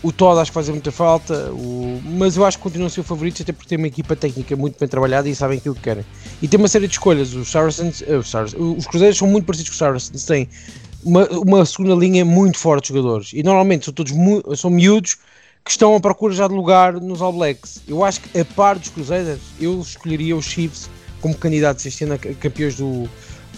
[0.00, 2.00] O Todd acho que faz muita falta, o...
[2.04, 4.78] mas eu acho que continuam a ser favoritos até porque tem uma equipa técnica muito
[4.78, 6.04] bem trabalhada e sabem aquilo que querem.
[6.40, 7.34] E tem uma série de escolhas.
[7.34, 10.48] Os Saracens, uh, os, Saracens os Crusaders são muito parecidos com os Saracens, têm
[11.04, 14.12] uma, uma segunda linha muito forte de jogadores e normalmente são todos
[14.56, 15.16] são miúdos
[15.68, 17.82] que estão à procura já de lugar nos All Blacks.
[17.86, 20.88] Eu acho que a par dos Crusaders, eu escolheria os Chiefs
[21.20, 23.06] como candidatos este ano a campeões do,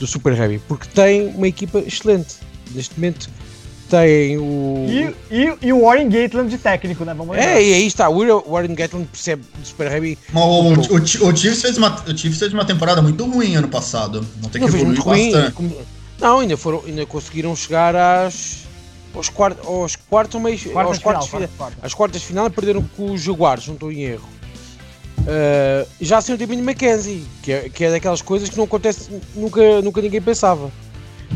[0.01, 2.35] do Super Heavy, porque tem uma equipa excelente.
[2.75, 3.31] Neste momento
[3.89, 4.87] tem o.
[4.89, 7.15] E, e, e o Warren Gatland de técnico, né?
[7.15, 8.09] Vamos é, e aí está.
[8.09, 10.19] O Warren Gatland percebe do Super Heavy.
[10.33, 13.55] Mas o, o, o, o, Chiefs fez uma, o Chiefs fez uma temporada muito ruim
[13.55, 14.27] ano passado.
[14.43, 15.55] Não tem que não, evoluir bastante.
[15.55, 15.77] Ruim,
[16.21, 18.69] não, ainda, foram, ainda conseguiram chegar às.
[19.15, 23.13] Aos, quart, aos quartos, meio, quartas aos quartos final, quartas, às quartas final perderam com
[23.13, 24.29] os Jaguars, não estou em erro.
[25.21, 29.11] Uh, já sem o Timmy McKenzie, que é, que é daquelas coisas que não acontece,
[29.35, 30.71] nunca, nunca ninguém pensava.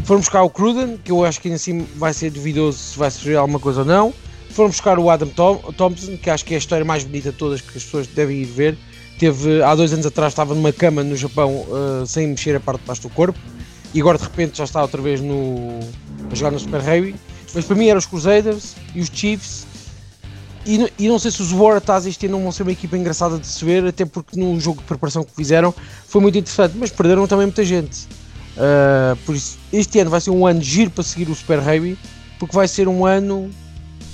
[0.05, 3.11] Foram buscar o Cruden, que eu acho que ainda assim vai ser duvidoso se vai
[3.11, 4.15] surgir alguma coisa ou não.
[4.51, 7.39] Foram buscar o Adam Tom, Thompson, que acho que é a história mais bonita de
[7.39, 8.79] todas que as pessoas devem ir ver.
[9.19, 12.81] Teve, há dois anos atrás estava numa cama no Japão uh, sem mexer a parte
[12.81, 13.39] de baixo do corpo
[13.95, 15.79] e agora de repente já está outra vez no,
[16.31, 17.15] a jogar no Super Heavy.
[17.55, 19.67] Mas para mim eram os Crusaders e os Chiefs
[20.67, 23.47] e, e, não sei se os Waratahs este ano vão ser uma equipa engraçada de
[23.47, 25.75] se ver, até porque no jogo de preparação que fizeram
[26.07, 28.07] foi muito interessante, mas perderam também muita gente.
[28.57, 31.99] Uh, por isso, este ano vai ser um ano giro para seguir o Super Heavy,
[32.39, 33.51] porque vai ser um ano.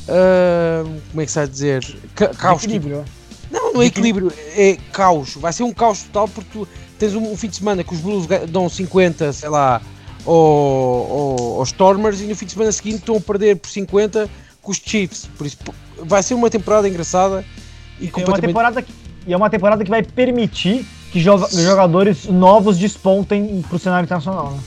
[0.09, 1.97] Uh, como é que se vai dizer?
[2.17, 2.65] Ca caos.
[2.65, 3.05] Equilíbrio.
[3.49, 5.35] Não, não é equilíbrio, é caos.
[5.37, 6.69] Vai ser um caos total porque tu
[6.99, 9.81] tens um, um fim de semana que os Blues dão 50, sei lá,
[10.27, 14.29] aos Stormers e no fim de semana seguinte estão a perder por 50
[14.63, 15.29] com os Chiefs.
[15.37, 15.59] Por isso
[15.99, 17.45] vai ser uma temporada engraçada
[17.99, 18.41] e, é completamente...
[18.41, 18.93] uma temporada que,
[19.27, 24.53] e é uma temporada que vai permitir que jogadores novos despontem para o cenário internacional.
[24.53, 24.61] Né?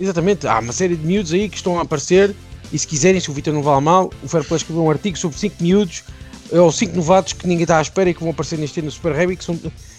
[0.00, 2.34] Exatamente, há uma série de miúdos aí que estão a aparecer
[2.72, 5.38] e se quiserem, se o Vitor não vale mal, o Fairplay escreveu um artigo sobre
[5.38, 6.02] 5 miúdos
[6.50, 8.92] ou 5 novatos que ninguém está à espera e que vão aparecer neste ano no
[8.92, 9.58] Super Heavy, que, são,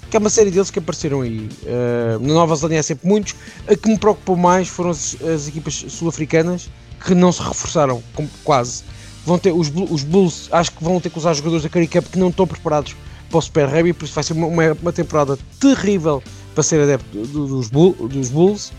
[0.10, 1.50] que é uma série deles que apareceram aí.
[1.64, 3.36] Uh, na Nova Zelândia há sempre muitos.
[3.68, 6.70] A que me preocupou mais foram as, as equipas sul-africanas
[7.04, 8.02] que não se reforçaram,
[8.44, 8.84] quase
[9.26, 12.06] vão ter os, os Bulls, acho que vão ter que usar jogadores da Curry Cup
[12.12, 12.96] que não estão preparados
[13.30, 16.22] para o Super Heavy, por isso vai ser uma, uma temporada terrível
[16.54, 18.72] para ser adepto dos, dos Bulls.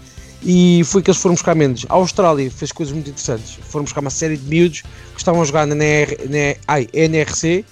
[0.43, 1.85] E foi que eles foram buscar menos.
[1.89, 3.59] A Austrália fez coisas muito interessantes.
[3.63, 5.83] Foram buscar uma série de miúdos que estavam a jogar na, na
[6.69, 7.65] ai, NRC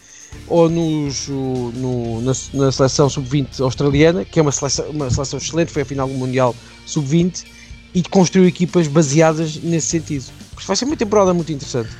[0.47, 5.72] ou nos, no, na, na, seleção sub-20 australiana, que é uma seleção, uma seleção excelente,
[5.72, 6.55] foi a final do Mundial
[6.87, 7.45] sub-20
[7.95, 10.26] e de construir equipas baseadas nesse sentido.
[10.51, 11.91] Porque vai ser uma temporada muito interessante.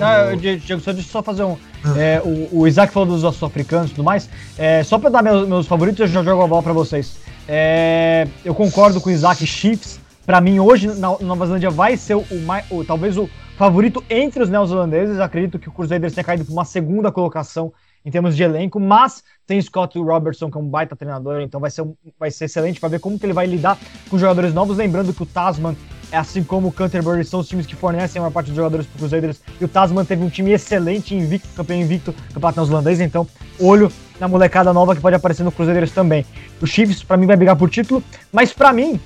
[0.00, 1.56] Ah, Diego, só deixa eu só fazer um.
[1.96, 4.28] É, o, o, Isaac falou dos ossos africanos e tudo mais.
[4.56, 7.16] É, só pra dar meus, meus favoritos, eu já jogo a bola pra vocês.
[7.48, 10.00] É, eu concordo com o Isaac Chiefs.
[10.24, 13.28] Pra mim, hoje, na Nova Zelândia vai ser o, mais, o, talvez o
[13.58, 15.18] favorito entre os neozelandeses.
[15.18, 17.72] Acredito que o Crusaders tenha caído para uma segunda colocação
[18.04, 21.68] em termos de elenco, mas tem Scott Robertson, que é um baita treinador, então vai
[21.68, 21.84] ser,
[22.18, 23.76] vai ser excelente para ver como que ele vai lidar
[24.08, 24.76] com jogadores novos.
[24.76, 25.76] Lembrando que o Tasman,
[26.12, 28.94] assim como o Canterbury, são os times que fornecem a maior parte dos jogadores para
[28.94, 33.26] os Crusaders, e o Tasman teve um time excelente, invicto, campeão invicto campeonato neozelandês, então
[33.60, 33.90] olho
[34.20, 36.24] na molecada nova que pode aparecer no Crusaders também.
[36.62, 38.02] O Chiefs, para mim, vai brigar por título,
[38.32, 39.00] mas para mim,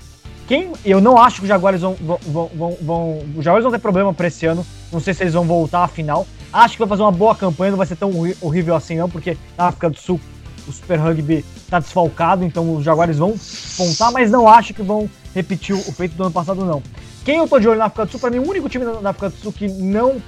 [0.53, 3.79] quem, eu não acho que os Jaguares vão, vão, vão, vão, Os Jaguares vão ter
[3.79, 4.67] problema para esse ano.
[4.93, 6.27] Não sei se eles vão voltar à final.
[6.53, 9.39] Acho que vai fazer uma boa campanha, não vai ser tão horrível assim, não, porque
[9.57, 10.21] na África do Sul
[10.69, 13.35] o Super Rugby tá desfalcado, então os Jaguares vão
[13.79, 16.83] pontar, mas não acho que vão repetir o feito do ano passado, não.
[17.25, 19.09] Quem eu tô de olho na África do Sul, para mim, o único time da
[19.09, 20.21] África do Sul que não,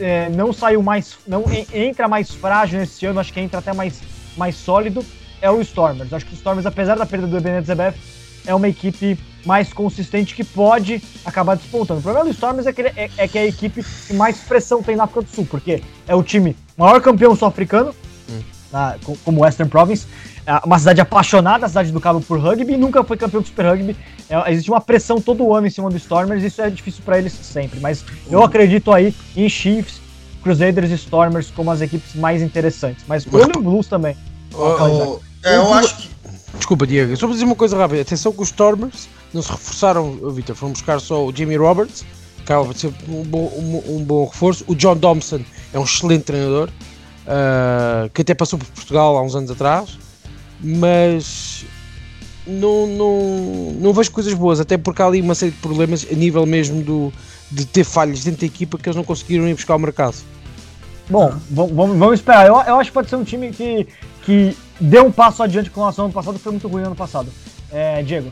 [0.00, 1.16] é, não saiu mais.
[1.28, 4.02] não entra mais frágil nesse ano, acho que entra até mais,
[4.36, 5.06] mais sólido,
[5.40, 6.12] é o Stormers.
[6.12, 7.96] Acho que o Stormers, apesar da perda do Ebenezer Zebef,
[8.44, 12.00] é uma equipe mais consistente que pode acabar despontando.
[12.00, 14.82] O problema do Stormers é que, é, é que é a equipe que mais pressão
[14.82, 17.94] tem na África do Sul, porque é o time maior campeão sul-africano,
[18.28, 19.16] hum.
[19.24, 20.06] como Western Province,
[20.46, 23.48] é uma cidade apaixonada, a cidade do Cabo por rugby, e nunca foi campeão de
[23.48, 23.96] Super Rugby.
[24.28, 27.32] É, existe uma pressão todo ano em cima do Stormers, isso é difícil para eles
[27.32, 27.78] sempre.
[27.80, 30.00] Mas eu acredito aí em Chiefs,
[30.42, 33.04] Crusaders e Stormers como as equipes mais interessantes.
[33.06, 34.16] Mas olho o Blues também.
[34.54, 36.10] Oh, oh, é, eu acho que.
[36.54, 38.02] Desculpa, Diego, só para dizer uma coisa rápida.
[38.02, 42.04] Atenção que os Stormers não se reforçaram, Vitor, foram buscar só o Jamie Roberts,
[42.36, 44.64] que acaba de ser um bom, um, um bom reforço.
[44.66, 45.40] O John Thompson
[45.72, 49.98] é um excelente treinador, uh, que até passou por Portugal há uns anos atrás,
[50.60, 51.64] mas
[52.46, 56.14] não, não, não vejo coisas boas, até porque há ali uma série de problemas a
[56.14, 57.12] nível mesmo do,
[57.50, 60.16] de ter falhas dentro da equipa que eles não conseguiram ir buscar ao mercado.
[61.08, 62.46] Bom, vamos, vamos esperar.
[62.46, 63.86] Eu, eu acho que pode ser um time que,
[64.22, 66.94] que deu um passo adiante com relação ao ano passado, que foi muito ruim ano
[66.94, 67.28] passado.
[67.72, 68.30] É, Diego.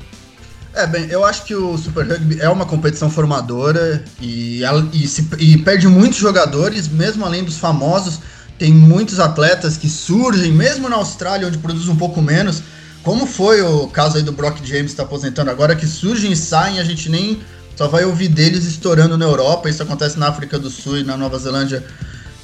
[0.75, 4.62] É, bem, eu acho que o Super Rugby é uma competição formadora e,
[4.93, 8.21] e, se, e perde muitos jogadores, mesmo além dos famosos.
[8.59, 12.62] Tem muitos atletas que surgem, mesmo na Austrália, onde produz um pouco menos,
[13.03, 16.79] como foi o caso aí do Brock James está aposentando agora, que surgem e saem,
[16.81, 17.41] a gente nem
[17.77, 19.71] só vai ouvir deles estourando na Europa.
[19.71, 21.85] Isso acontece na África do Sul e na Nova Zelândia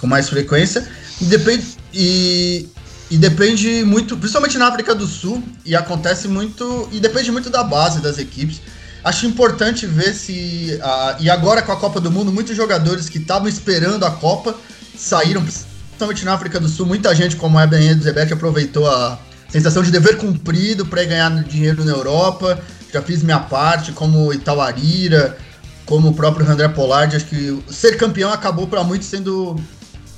[0.00, 0.88] com mais frequência.
[1.20, 2.68] E depende, e,
[3.10, 7.62] e depende muito, principalmente na África do Sul, e acontece muito, e depende muito da
[7.62, 8.60] base das equipes.
[9.04, 10.80] Acho importante ver se.
[10.82, 14.56] Uh, e agora com a Copa do Mundo, muitos jogadores que estavam esperando a Copa
[14.96, 16.86] saíram, principalmente na África do Sul.
[16.86, 19.18] Muita gente, como a Eben Zebet, aproveitou a
[19.50, 22.58] sensação de dever cumprido para ganhar dinheiro na Europa.
[22.90, 25.36] Já fiz minha parte, como Itauarira,
[25.84, 27.14] como o próprio André Pollard.
[27.14, 29.60] Acho que ser campeão acabou para muitos sendo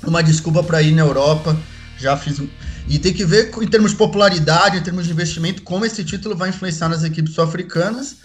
[0.07, 1.57] uma desculpa para ir na Europa.
[1.99, 2.41] Já fiz
[2.89, 6.37] e tem que ver em termos de popularidade, em termos de investimento, como esse título
[6.37, 8.16] vai influenciar nas equipes sul-africanas.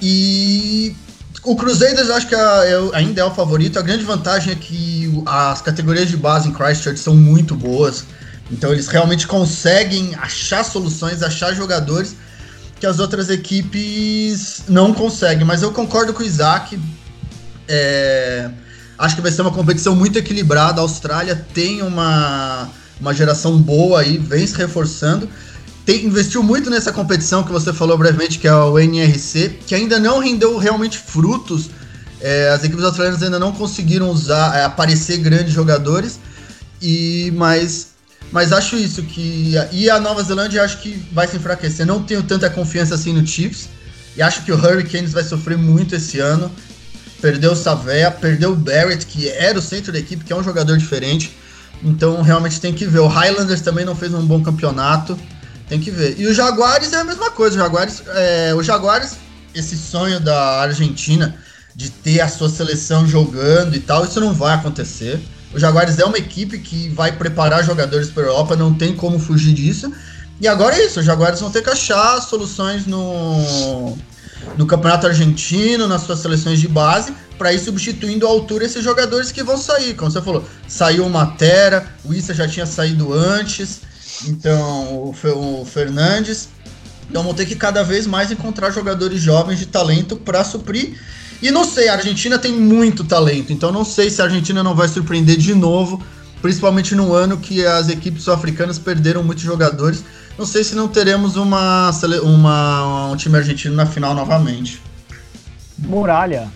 [0.00, 0.94] E
[1.42, 3.78] o Crusaders acho que é, é, ainda é o favorito.
[3.78, 8.04] A grande vantagem é que as categorias de base em Christchurch são muito boas.
[8.50, 12.14] Então eles realmente conseguem achar soluções, achar jogadores
[12.78, 15.44] que as outras equipes não conseguem.
[15.44, 16.78] Mas eu concordo com o Isaac.
[17.66, 18.50] É,
[18.98, 20.80] acho que vai ser uma competição muito equilibrada.
[20.80, 22.70] A Austrália tem uma
[23.00, 25.28] uma geração boa aí, vem se reforçando.
[25.84, 29.98] Tem, investiu muito nessa competição que você falou brevemente, que é o NRC, que ainda
[29.98, 31.68] não rendeu realmente frutos.
[32.20, 36.18] É, as equipes australianas ainda não conseguiram usar, é, aparecer grandes jogadores.
[36.80, 37.88] E mas,
[38.32, 41.84] mas acho isso que e a Nova Zelândia acho que vai se enfraquecer.
[41.84, 43.68] Não tenho tanta confiança assim no Chiefs
[44.16, 46.50] e acho que o Hurricanes vai sofrer muito esse ano.
[47.20, 50.44] Perdeu o Savea, perdeu o Barrett, que era o centro da equipe, que é um
[50.44, 51.34] jogador diferente.
[51.82, 53.00] Então realmente tem que ver.
[53.00, 55.18] O Highlanders também não fez um bom campeonato.
[55.68, 56.18] Tem que ver.
[56.18, 57.56] E o Jaguares é a mesma coisa.
[57.56, 59.16] O Jaguares, é, o Jaguares,
[59.54, 61.34] esse sonho da Argentina
[61.74, 65.20] de ter a sua seleção jogando e tal, isso não vai acontecer.
[65.52, 69.18] O Jaguares é uma equipe que vai preparar jogadores para a Europa, não tem como
[69.18, 69.92] fugir disso.
[70.40, 73.96] E agora é isso, os Jaguares vão ter que achar soluções no,
[74.56, 79.32] no Campeonato Argentino, nas suas seleções de base, para ir substituindo à altura esses jogadores
[79.32, 79.94] que vão sair.
[79.94, 83.80] Como você falou, saiu o Matera, o Issa já tinha saído antes,
[84.26, 86.48] então o, Fernandes.
[87.08, 90.98] Então vão ter que cada vez mais encontrar jogadores jovens de talento para suprir.
[91.42, 94.74] E não sei, a Argentina tem muito talento, então não sei se a Argentina não
[94.74, 96.02] vai surpreender de novo
[96.44, 100.04] principalmente no ano que as equipes sul-africanas perderam muitos jogadores.
[100.36, 101.90] Não sei se não teremos uma,
[102.22, 104.78] uma um time argentino na final novamente.
[105.78, 106.52] Muralha.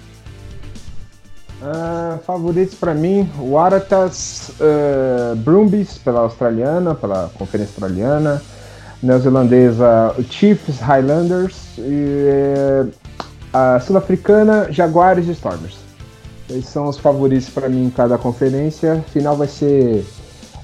[1.61, 8.41] Uh, favoritos para mim, o Waratahs, uh, Brumbies pela australiana, pela conferência australiana,
[9.03, 12.93] neozelandesa Chiefs, Highlanders e uh,
[13.53, 15.79] a sul-africana Jaguares e Stormers.
[16.49, 19.05] Esses são os favoritos para mim em cada conferência.
[19.13, 20.07] Final vai ser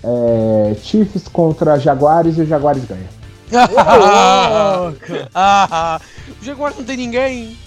[0.03, 3.09] é, Chiefs contra Jaguares e o Jaguares ganha.
[6.40, 7.59] o Jaguares não tem ninguém.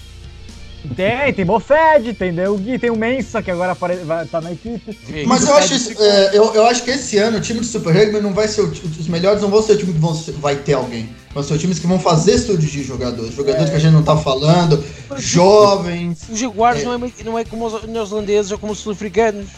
[0.94, 3.96] Tem, tem Bofed, tem Gui, tem o Mensa, que agora apare...
[3.96, 4.96] vai, tá na equipe.
[5.26, 7.94] Mas eu acho, isso, é, eu, eu acho que esse ano o time de Super
[7.94, 8.62] Rugby não vai ser.
[8.62, 11.08] O, os melhores não vão ser o time que vão, vai ter alguém.
[11.34, 13.34] Vão ser os times que vão fazer estúdios de jogadores.
[13.34, 13.70] Jogadores é.
[13.70, 14.82] que a gente não tá falando,
[15.16, 16.22] jovens.
[16.30, 16.84] Os Jaguares é.
[16.84, 19.48] Não, é, não é como os neozelandeses ou como os sul-africanos.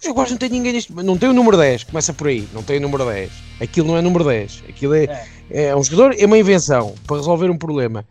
[0.00, 0.92] Os Jaguares não tem ninguém neste.
[0.92, 2.48] Não tem o número 10, começa por aí.
[2.52, 3.30] Não tem o número 10.
[3.60, 4.64] Aquilo não é número 10.
[4.68, 5.64] Aquilo é, é.
[5.66, 8.04] é um jogador, é uma invenção para resolver um problema.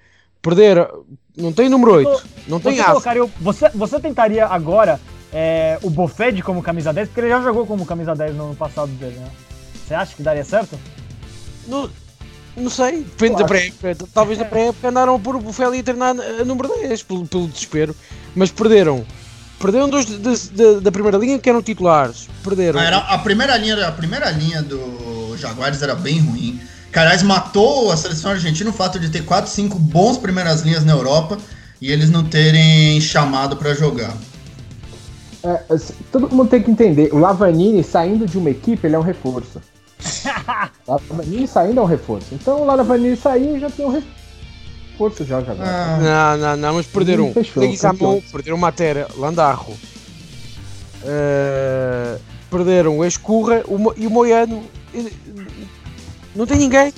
[0.44, 0.90] Perder
[1.38, 2.26] não tem número 8.
[2.50, 5.00] Não tem você colocaria, você, você tentaria agora
[5.32, 8.56] é, o Bofed como camisa 10, porque ele já jogou como camisa 10 no ano
[8.56, 9.28] passado dele, né?
[9.74, 10.78] Você acha que daria certo?
[11.66, 11.90] Não,
[12.58, 13.96] não sei, depende da pré-época.
[14.14, 17.96] Talvez na pré-época andaram por o Bofed e treinar a número 10 pelo, pelo desespero,
[18.36, 19.06] mas perderam.
[19.60, 22.28] Perderam dois de, de, de, da primeira linha que eram titulares.
[22.44, 22.82] Perderam.
[22.82, 26.60] Ah, era a primeira linha, a primeira linha do Jaguares era bem ruim.
[26.94, 30.92] Carais matou a seleção argentina o fato de ter 4, 5 bons primeiras linhas na
[30.92, 31.40] Europa
[31.82, 34.16] e eles não terem chamado para jogar.
[35.44, 35.60] É,
[36.12, 39.60] todo mundo tem que entender, o Lavanini saindo de uma equipe, ele é um reforço.
[40.88, 42.28] Lavanini saindo é um reforço.
[42.32, 44.00] Então o Lavanini saiu já tem um
[44.94, 45.54] reforço já, já.
[45.60, 45.98] Ah.
[46.00, 47.34] Não, não, não, mas perderam um.
[47.34, 47.64] Fechou,
[48.32, 49.74] perderam Matera, Landarro.
[51.04, 52.20] Uh,
[52.52, 54.64] perderam o Escurra o, e o Moiano
[56.36, 56.94] não tem ninguém.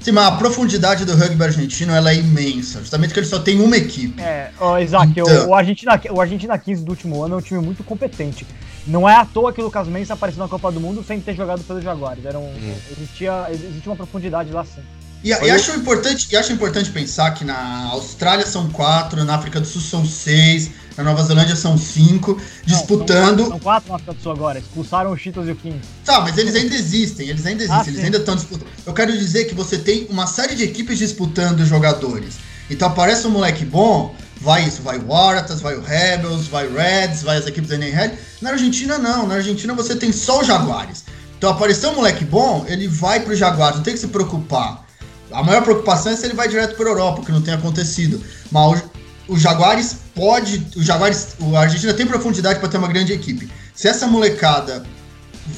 [0.00, 3.58] Sim, mas a profundidade do rugby argentino ela é imensa, justamente porque ele só tem
[3.58, 4.20] uma equipe.
[4.20, 5.24] É, oh, Isaac, então...
[5.24, 8.46] o, o, Argentina, o Argentina 15 do último ano é um time muito competente.
[8.86, 11.34] Não é à toa que o Lucas Mendes apareceu na Copa do Mundo sem ter
[11.34, 12.22] jogado pelos Jaguares.
[12.26, 12.74] Era um, hum.
[12.92, 14.82] existia, existia uma profundidade lá sim.
[15.24, 19.58] E, e, acho importante, e acho importante pensar que na Austrália são quatro, na África
[19.58, 23.40] do Sul são seis, na Nova Zelândia são cinco, disputando.
[23.40, 25.80] Não, são, quatro, na África do Sul agora, expulsaram os Cheetos e o King.
[26.04, 28.04] Tá, mas eles ainda existem, eles ainda existem, ah, eles sim.
[28.06, 28.68] ainda estão disputando.
[28.86, 32.34] Eu quero dizer que você tem uma série de equipes disputando jogadores.
[32.70, 36.74] Então aparece um moleque bom, vai isso, vai o Waratahs, vai o Rebels, vai o
[36.74, 38.12] Reds, vai as equipes da NRL.
[38.40, 41.04] Na Argentina não, na Argentina você tem só os Jaguares.
[41.36, 44.84] Então apareceu um moleque bom, ele vai pro Jaguares, não tem que se preocupar.
[45.30, 48.22] A maior preocupação é se ele vai direto para a Europa, que não tem acontecido.
[48.50, 48.84] Mas
[49.28, 50.66] o, Jaguares pode.
[50.76, 51.36] O Jaguares.
[51.40, 53.50] O Argentina tem profundidade para ter uma grande equipe.
[53.74, 54.84] Se essa molecada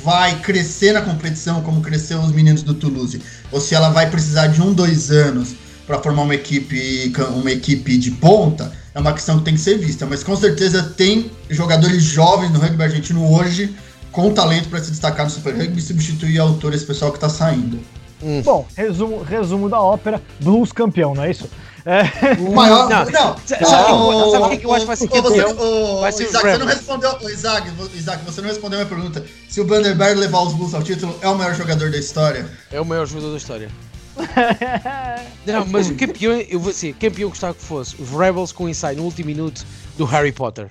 [0.02, 4.48] vai crescer na competição, como cresceu os meninos do Toulouse, ou se ela vai precisar
[4.48, 5.54] de um, dois anos
[5.86, 9.78] para formar uma equipe, uma equipe de ponta, é uma questão que tem que ser
[9.78, 10.04] vista.
[10.04, 13.74] Mas com certeza tem jogadores jovens no rugby argentino hoje
[14.10, 17.18] com talento para se destacar no Super Rugby e substituir a autor esse pessoal que
[17.18, 17.78] está saindo.
[18.22, 18.40] Hum.
[18.42, 21.50] Bom, resumo, resumo da ópera, blues campeão, não é isso?
[21.86, 22.02] É.
[22.40, 22.88] O maior.
[22.88, 23.36] Não, não.
[23.46, 25.50] Sabe, o, sabe o que eu acho que vai ser campeão?
[25.52, 27.30] O, vai ser Isaac, você não respondeu.
[27.30, 29.24] Isaac, Isaac, você não respondeu a minha pergunta.
[29.48, 32.50] Se o Vanderberg levar os Blues ao título, é o maior jogador da história?
[32.72, 33.70] É o maior jogador da história.
[35.46, 38.68] não, mas o campeão, eu vou ser campeão gostava que fosse os Rebels com o
[38.68, 39.64] ensaio no último minuto
[39.96, 40.70] do Harry Potter.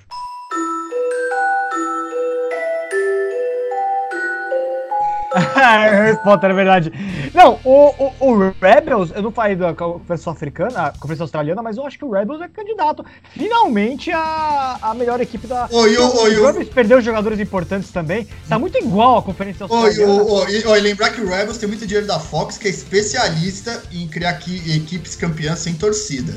[6.24, 6.92] Potter, é verdade.
[7.34, 11.76] Não, o, o, o, Rebels, eu não falei da Conferência Africana, a Conferência Australiana, mas
[11.76, 15.68] eu acho que o Rebels é candidato finalmente a, a melhor equipe da.
[15.70, 18.26] Oi, oi, o Rebels perdeu jogadores importantes também.
[18.48, 20.22] Tá muito igual a Conferência Australiana.
[20.22, 23.82] Oi, oi, oi, lembrar que o Rebels tem muito dinheiro da Fox, que é especialista
[23.92, 26.34] em criar equipes campeãs sem torcida.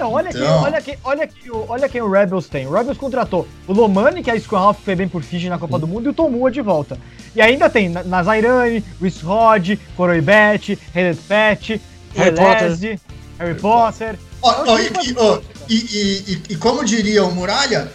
[0.00, 0.40] Então, olha, então...
[0.40, 2.66] Quem, olha, quem, olha, quem, olha quem o Rebels tem.
[2.66, 5.78] O Rebels contratou o Lomani, que é o Ralph foi bem por Fiji na Copa
[5.78, 6.96] do Mundo, e o Tomua de volta.
[7.36, 11.82] E ainda tem Nazairani, Rhys Rod, Coroibet, Hated Pet,
[12.16, 13.00] Harry Potter.
[13.38, 14.18] Harry Potter.
[14.40, 17.92] Oh, oh, e, oh, e, e, e, como diria o Muralha,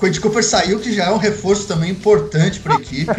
[0.00, 3.12] Quentin Cooper saiu, que já é um reforço também importante para a equipe.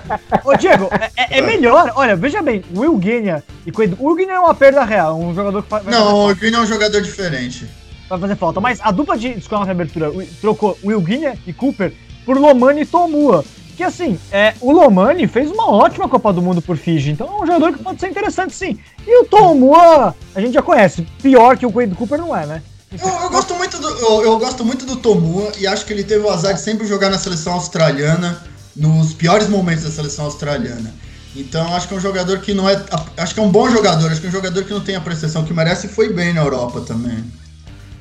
[0.43, 1.93] Ô, Diego, é, é, melhor.
[1.95, 3.95] Olha, veja bem, Will Guinea e Quentin.
[3.97, 5.85] O Guinea é uma perda real, um jogador que faz.
[5.85, 7.65] Não, o Guinea é um jogador diferente
[8.09, 8.59] vai fazer falta.
[8.59, 11.93] Mas a dupla de escola de abertura trocou Will Guinea e Cooper
[12.25, 13.43] por Lomani e Tomua.
[13.75, 17.43] Que assim, é, o Lomani fez uma ótima Copa do Mundo por Fiji, então é
[17.43, 18.79] um jogador que pode ser interessante sim.
[19.05, 22.63] E o Tomua, a gente já conhece, pior que o Quaid Cooper não é, né?
[22.91, 26.03] Eu, eu, gosto muito do, eu, eu, gosto muito do Tomua e acho que ele
[26.05, 28.41] teve o azar de sempre jogar na seleção australiana
[28.73, 30.93] nos piores momentos da seleção australiana.
[31.35, 32.81] Então acho que é um jogador que não é.
[33.17, 35.01] Acho que é um bom jogador, acho que é um jogador que não tem a
[35.01, 37.25] prestação que merece e foi bem na Europa também.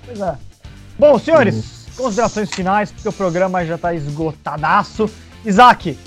[0.06, 0.36] Pois é.
[0.98, 2.04] Bom, senhores, uhum.
[2.04, 5.10] considerações finais, porque o programa já está esgotadaço.
[5.44, 5.98] Isaac,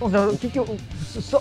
[0.00, 0.76] o que que eu,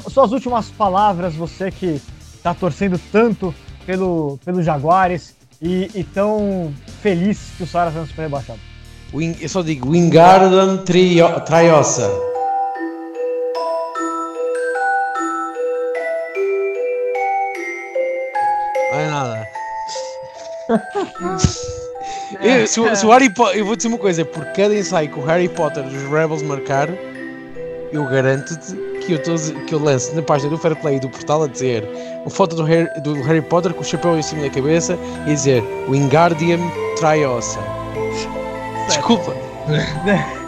[0.10, 2.02] suas últimas palavras, você que
[2.36, 3.54] está torcendo tanto
[3.86, 8.60] pelo, pelo Jaguares e, e tão feliz que o Saracens foi rebaixado.
[9.14, 12.10] Eu só digo Wingarden Triosa.
[18.92, 19.48] Não é nada.
[22.44, 25.20] eu, se, se, o Harry Potter, eu vou dizer uma coisa, por cada ensaio que
[25.20, 26.90] o Harry Potter dos Rebels marcar,
[27.92, 29.36] eu garanto-te que eu, tô,
[29.66, 31.84] que eu lance na página do Fair Play do portal a dizer
[32.22, 35.34] uma foto do Harry, do Harry Potter com o chapéu em cima da cabeça e
[35.34, 36.60] dizer Wingardium
[36.98, 37.60] Triosa.
[38.88, 39.36] Desculpa.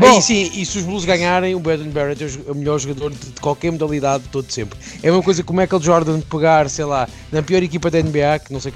[0.00, 3.10] Bom, e, sim, e se os Blues ganharem, o Brandon Barrett é o melhor jogador
[3.10, 4.78] de, de, qualquer modalidade de todo sempre.
[5.02, 8.02] É uma coisa como é que o Jordan pegar, sei lá, na pior equipa da
[8.02, 8.72] NBA, que não sei,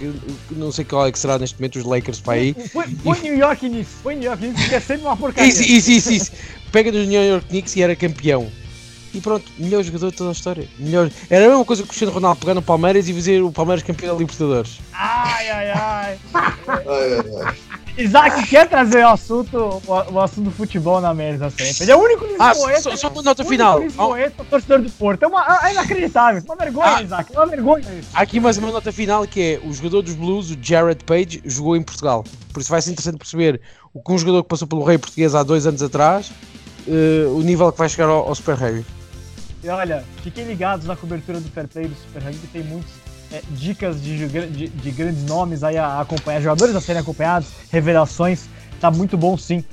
[0.51, 2.55] não sei qual é que será neste momento os Lakers para aí.
[3.03, 5.51] Põe New York nisso, põe New York nisso, que é sempre uma porcaria.
[5.51, 6.33] Isso, isso, isso, isso.
[6.71, 8.53] Pega dos New York Knicks e era campeão.
[9.15, 10.69] E pronto, melhor jogador de toda a história.
[10.79, 11.11] Melhor.
[11.31, 13.83] Era a mesma coisa que o Cristiano Ronaldo pegar no Palmeiras e fazer o Palmeiras
[13.83, 14.79] campeão da Libertadores.
[14.93, 16.19] Ai, ai, ai.
[16.35, 17.84] ai, ai, ai.
[17.97, 21.85] Isaac quer trazer o assunto, o, assunto do futebol na mesa sempre.
[21.85, 22.51] Ele é o único lisboeta.
[22.51, 23.81] Ah, só, só uma nota final.
[23.81, 25.23] Lisboeta, torcedor do Porto.
[25.23, 26.43] É, uma, é inacreditável.
[26.45, 27.33] Uma vergonha, ah, Isaac.
[27.33, 28.09] É uma vergonha isso.
[28.13, 31.77] Aqui mais uma nota final que é o jogador dos Blues, o Jared Page, jogou
[31.77, 32.25] em Portugal.
[32.53, 33.61] Por isso vai ser interessante perceber
[33.93, 36.33] o que um jogador que passou pelo Rei Português há dois anos atrás,
[36.89, 38.85] uh, o nível que vai chegar ao, ao Super Rugby.
[39.63, 43.04] E olha, fiquem ligados na cobertura do Fair Play do Super Rugby, tem muitos
[43.35, 48.45] é, dicas de, de, de, grandes nomes aí a, acompanhar, jogadores a serem acompanhados, revelações.
[48.81, 49.65] Tá muito bom sim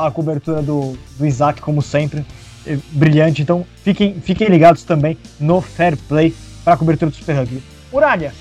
[0.00, 2.24] a cobertura do, do Isaac, como sempre.
[2.66, 3.42] É, brilhante.
[3.42, 6.34] Então fiquem, fiquem ligados também no Fair Play
[6.64, 7.62] para a cobertura do Super Rugby.
[7.92, 8.34] Muralha!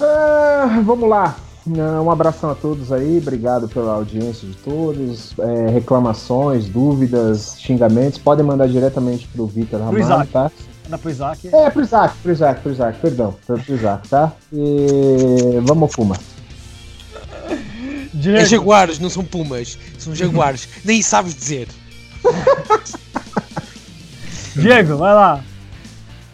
[0.00, 1.36] Ah, vamos lá.
[1.66, 5.34] Um abração a todos aí, obrigado pela audiência de todos.
[5.38, 10.50] É, reclamações, dúvidas, xingamentos, podem mandar diretamente para o Vitor Ramalho, tá?
[10.88, 11.48] Manda pro Isaac.
[11.52, 14.32] É, pro Isaac, pro Isaac, pro Isaac, perdão, pro, pro Isaac, tá?
[14.50, 16.16] E vamos Puma.
[18.24, 21.68] É jaguares, não são pumas, são jaguares, nem sabes dizer.
[24.56, 25.44] Diego, vai lá.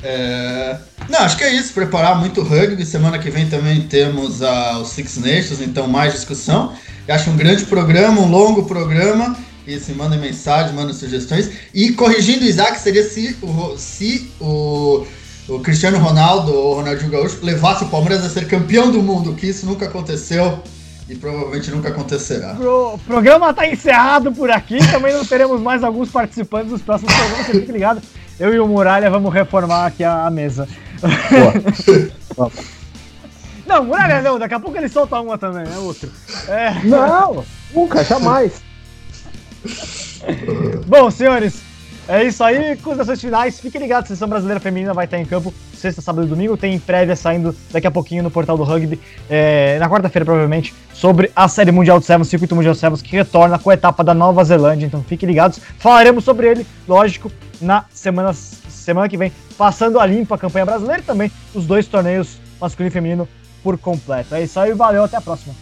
[0.02, 0.78] É...
[1.08, 1.74] Não, acho que é isso.
[1.74, 2.86] Preparar muito rugby.
[2.86, 6.72] Semana que vem também temos uh, os Six Nations, então mais discussão.
[7.06, 9.36] Eu acho um grande programa, um longo programa.
[9.66, 11.50] E se mandem mensagem, mandem sugestões.
[11.72, 15.06] E corrigindo o Isaac, seria se o, se o,
[15.48, 19.34] o Cristiano Ronaldo ou o Ronaldinho Gaúcho levasse o Palmeiras a ser campeão do mundo,
[19.34, 20.62] que isso nunca aconteceu
[21.08, 22.56] e provavelmente nunca acontecerá.
[22.58, 24.78] O programa está encerrado por aqui.
[24.90, 27.46] Também não teremos mais alguns participantes dos próximos programas.
[27.46, 28.02] Você fique ligado.
[28.38, 30.66] Eu e o Muralha vamos reformar aqui a, a mesa.
[33.66, 34.38] não, Muralha não.
[34.38, 36.10] Daqui a pouco ele solta uma também, é outro.
[36.48, 36.74] É...
[36.84, 38.62] Não, nunca, jamais.
[40.86, 41.62] Bom, senhores,
[42.06, 42.76] é isso aí.
[42.76, 43.60] Considerações finais.
[43.60, 46.56] Fiquem ligados, a seleção brasileira feminina vai estar em campo sexta, sábado e domingo.
[46.56, 51.30] Tem prévia saindo daqui a pouquinho no portal do rugby, é, na quarta-feira, provavelmente, sobre
[51.34, 54.14] a Série Mundial de Sevens, Circuito Mundial de Sevens, que retorna com a etapa da
[54.14, 54.86] Nova Zelândia.
[54.86, 55.60] Então fiquem ligados.
[55.78, 61.00] Falaremos sobre ele, lógico, na semana, semana que vem, passando a limpo a campanha brasileira
[61.00, 63.28] e também os dois torneios masculino e feminino
[63.62, 64.34] por completo.
[64.34, 65.54] É isso aí, valeu, até a próxima.